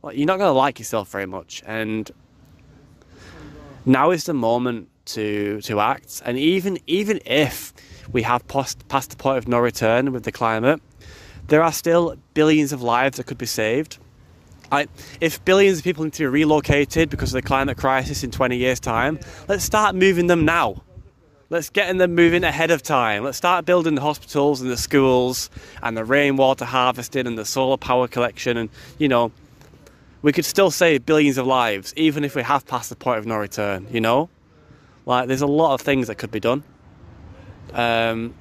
[0.01, 1.63] Well, you're not going to like yourself very much.
[1.65, 2.09] And
[3.85, 6.21] now is the moment to to act.
[6.25, 7.73] And even even if
[8.11, 10.81] we have passed, past the point of no return with the climate,
[11.47, 13.97] there are still billions of lives that could be saved.
[14.71, 14.87] I,
[15.21, 18.57] if billions of people need to be relocated because of the climate crisis in 20
[18.57, 20.81] years' time, let's start moving them now.
[21.51, 23.23] Let's get them moving ahead of time.
[23.23, 25.51] Let's start building the hospitals and the schools
[25.83, 28.57] and the rainwater harvesting and the solar power collection.
[28.57, 29.31] And, you know,
[30.23, 33.27] we could still save billions of lives even if we have passed the point of
[33.27, 34.27] no return, you know?
[35.05, 36.63] Like, there's a lot of things that could be done.
[37.73, 38.33] Um,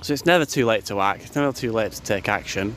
[0.00, 2.74] so it's never too late to act, it's never too late to take action.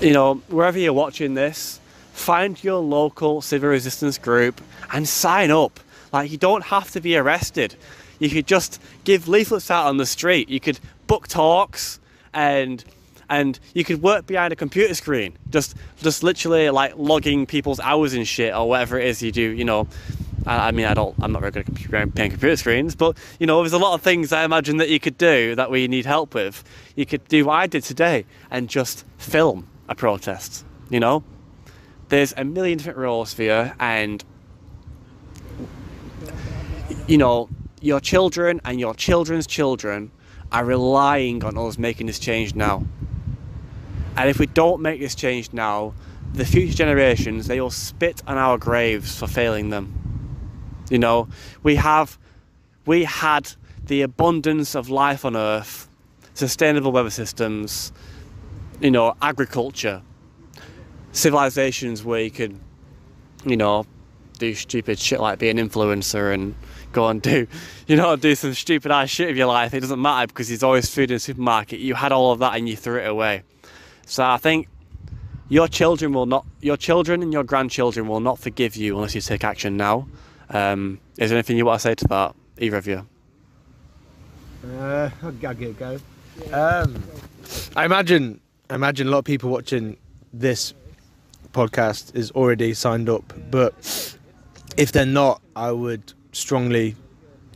[0.00, 1.80] You know, wherever you're watching this,
[2.12, 4.60] find your local civil resistance group
[4.92, 5.80] and sign up.
[6.12, 7.74] Like, you don't have to be arrested.
[8.18, 10.48] You could just give leaflets out on the street.
[10.48, 12.00] You could book talks
[12.32, 12.84] and
[13.28, 18.14] and you could work behind a computer screen, just just literally like logging people's hours
[18.14, 19.42] and shit or whatever it is you do.
[19.42, 19.88] You know,
[20.46, 23.16] I, I mean, I don't, I'm not very good at computer, behind computer screens, but
[23.38, 25.88] you know, there's a lot of things I imagine that you could do that we
[25.88, 26.64] need help with.
[26.94, 30.64] You could do what I did today and just film a protest.
[30.90, 31.24] You know,
[32.08, 34.24] there's a million different roles for you, and
[37.06, 37.48] you know,
[37.80, 40.10] your children and your children's children
[40.52, 42.84] are relying on us making this change now.
[44.16, 45.92] And if we don't make this change now,
[46.32, 50.05] the future generations they will spit on our graves for failing them.
[50.90, 51.28] You know,
[51.62, 52.18] we have
[52.84, 53.52] we had
[53.84, 55.88] the abundance of life on earth,
[56.34, 57.92] sustainable weather systems,
[58.80, 60.02] you know, agriculture,
[61.12, 62.58] civilizations where you could,
[63.44, 63.86] you know,
[64.38, 66.54] do stupid shit like be an influencer and
[66.92, 67.46] go and do,
[67.86, 69.74] you know, do some stupid ass shit of your life.
[69.74, 71.80] It doesn't matter because there's always food in the supermarket.
[71.80, 73.42] You had all of that and you threw it away.
[74.06, 74.68] So I think
[75.48, 79.20] your children will not, your children and your grandchildren will not forgive you unless you
[79.20, 80.06] take action now.
[80.50, 83.06] Um, is there anything you want to say to that, either of you?
[84.78, 86.00] Uh, I'll give it a go.
[86.52, 87.02] Um,
[87.74, 89.96] I imagine, I imagine a lot of people watching
[90.32, 90.74] this
[91.52, 94.16] podcast is already signed up, but
[94.76, 96.96] if they're not, I would strongly,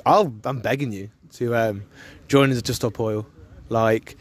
[0.07, 1.85] I'll, I'm begging you to um,
[2.29, 3.27] join at Just Stop Oil.
[3.69, 4.17] Like,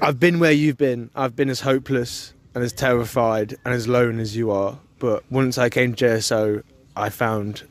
[0.00, 1.10] I've been where you've been.
[1.14, 4.78] I've been as hopeless and as terrified and as lone as you are.
[4.98, 6.62] But once I came to JSO,
[6.98, 7.62] I found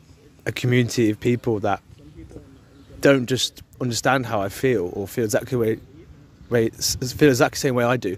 [0.46, 1.82] a community of people that
[3.00, 5.78] don't just understand how I feel or feel exactly way,
[6.50, 8.16] way feel exactly the same way I do,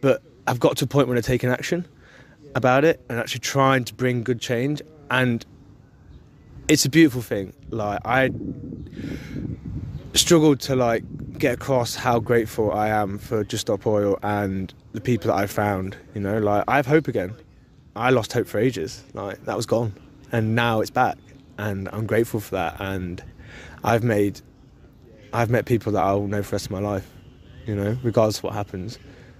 [0.00, 1.86] but I've got to a point when I'm taking action
[2.54, 4.82] about it and actually trying to bring good change.
[5.10, 5.44] And
[6.68, 7.52] it's a beautiful thing.
[7.70, 8.30] Like I
[10.14, 11.04] struggled to like
[11.38, 15.46] get across how grateful I am for Just Stop Oil and the people that I
[15.46, 15.96] found.
[16.14, 17.34] You know, like I have hope again.
[17.94, 19.04] I lost hope for ages.
[19.12, 19.92] Like that was gone,
[20.32, 21.18] and now it's back,
[21.56, 22.76] and I'm grateful for that.
[22.80, 23.22] And
[23.84, 24.40] I've made,
[25.32, 27.08] I've met people that I'll know for the rest of my life.
[27.66, 28.98] You know, regardless of what happens.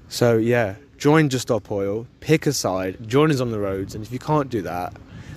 [0.09, 2.07] So yeah, join Just Stop Oil.
[2.21, 3.09] Pick a side.
[3.09, 3.95] Join us on the roads.
[3.95, 4.95] And if you can't do that,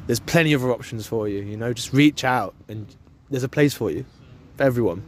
[0.08, 1.40] there's plenty of other options for you.
[1.40, 2.94] You know, just reach out, and
[3.30, 4.06] there's a place for you,
[4.58, 5.04] for everyone.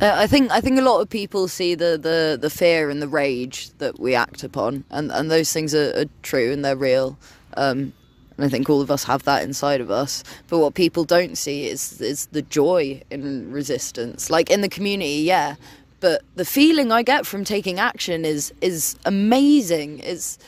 [0.00, 3.00] Uh, I think I think a lot of people see the, the, the fear and
[3.00, 6.76] the rage that we act upon, and, and those things are, are true and they're
[6.76, 7.18] real.
[7.56, 7.94] Um,
[8.36, 10.22] and I think all of us have that inside of us.
[10.48, 14.30] But what people don't see is is the joy in resistance.
[14.30, 15.56] Like in the community, yeah.
[16.00, 20.00] But the feeling I get from taking action is is amazing.
[20.00, 20.38] It's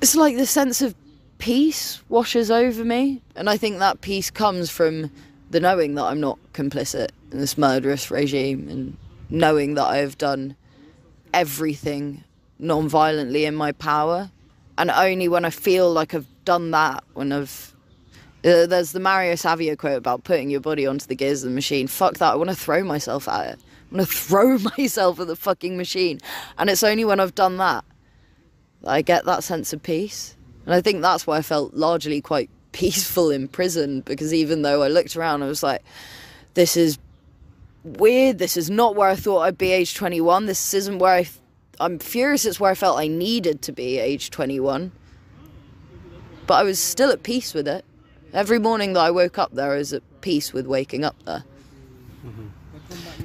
[0.00, 0.94] it's like the sense of
[1.38, 5.10] peace washes over me, and I think that peace comes from
[5.50, 8.96] the knowing that I'm not complicit in this murderous regime and
[9.30, 10.56] knowing that I have done
[11.32, 12.24] everything
[12.58, 14.30] non-violently in my power
[14.78, 17.74] and only when I feel like I've done that when I've
[18.42, 21.54] uh, there's the Mario Savio quote about putting your body onto the gears of the
[21.54, 23.60] machine fuck that I want to throw myself at it
[23.92, 26.20] I want to throw myself at the fucking machine
[26.56, 27.84] and it's only when I've done that
[28.80, 32.22] that I get that sense of peace and I think that's why I felt largely
[32.22, 35.82] quite peaceful in prison because even though I looked around I was like
[36.54, 36.98] this is
[37.84, 38.38] weird.
[38.38, 40.46] This is not where I thought I'd be age 21.
[40.46, 41.24] This isn't where
[41.80, 44.92] I'm furious it's where I felt I needed to be age 21.
[46.48, 47.84] But I was still at peace with it.
[48.32, 51.44] Every morning that I woke up there, I was at peace with waking up there.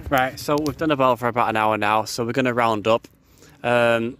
[0.10, 2.86] Right, so we've done about for about an hour now, so we're going to round
[2.86, 3.08] up.
[3.64, 4.18] Um,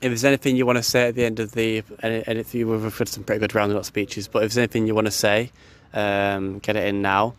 [0.00, 2.96] if there's anything you want to say at the end of the, any, anything we've
[2.96, 5.50] had some pretty good rounding up speeches, but if there's anything you want to say,
[5.92, 7.34] um, get it in now.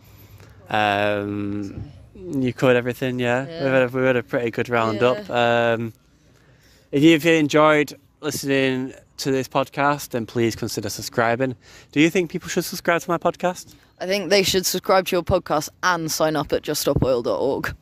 [0.68, 3.46] Um, you covered everything, yeah.
[3.46, 3.64] Yeah.
[3.64, 5.26] We've, had a, we've had a pretty good roundup.
[5.26, 5.72] Yeah.
[5.72, 5.94] Um,
[6.92, 11.56] if you've enjoyed listening to this podcast, then please consider subscribing.
[11.92, 13.74] Do you think people should subscribe to my podcast?
[14.00, 17.74] I think they should subscribe to your podcast and sign up at juststopoil.org.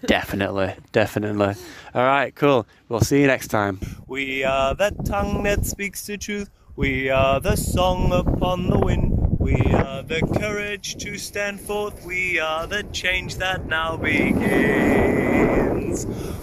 [0.06, 1.54] definitely, definitely.
[1.94, 2.66] All right, cool.
[2.88, 3.78] We'll see you next time.
[4.06, 6.50] We are the tongue that speaks the truth.
[6.74, 9.38] We are the song upon the wind.
[9.38, 12.04] We are the courage to stand forth.
[12.04, 15.30] We are the change that now begins.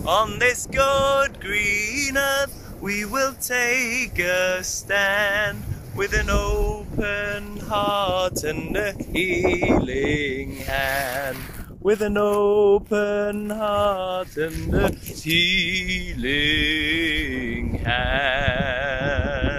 [0.06, 5.64] On this good green earth, we will take a stand
[5.96, 11.38] with an open heart and a healing hand.
[11.80, 16.20] With an open heart and a healing
[17.80, 19.57] hand.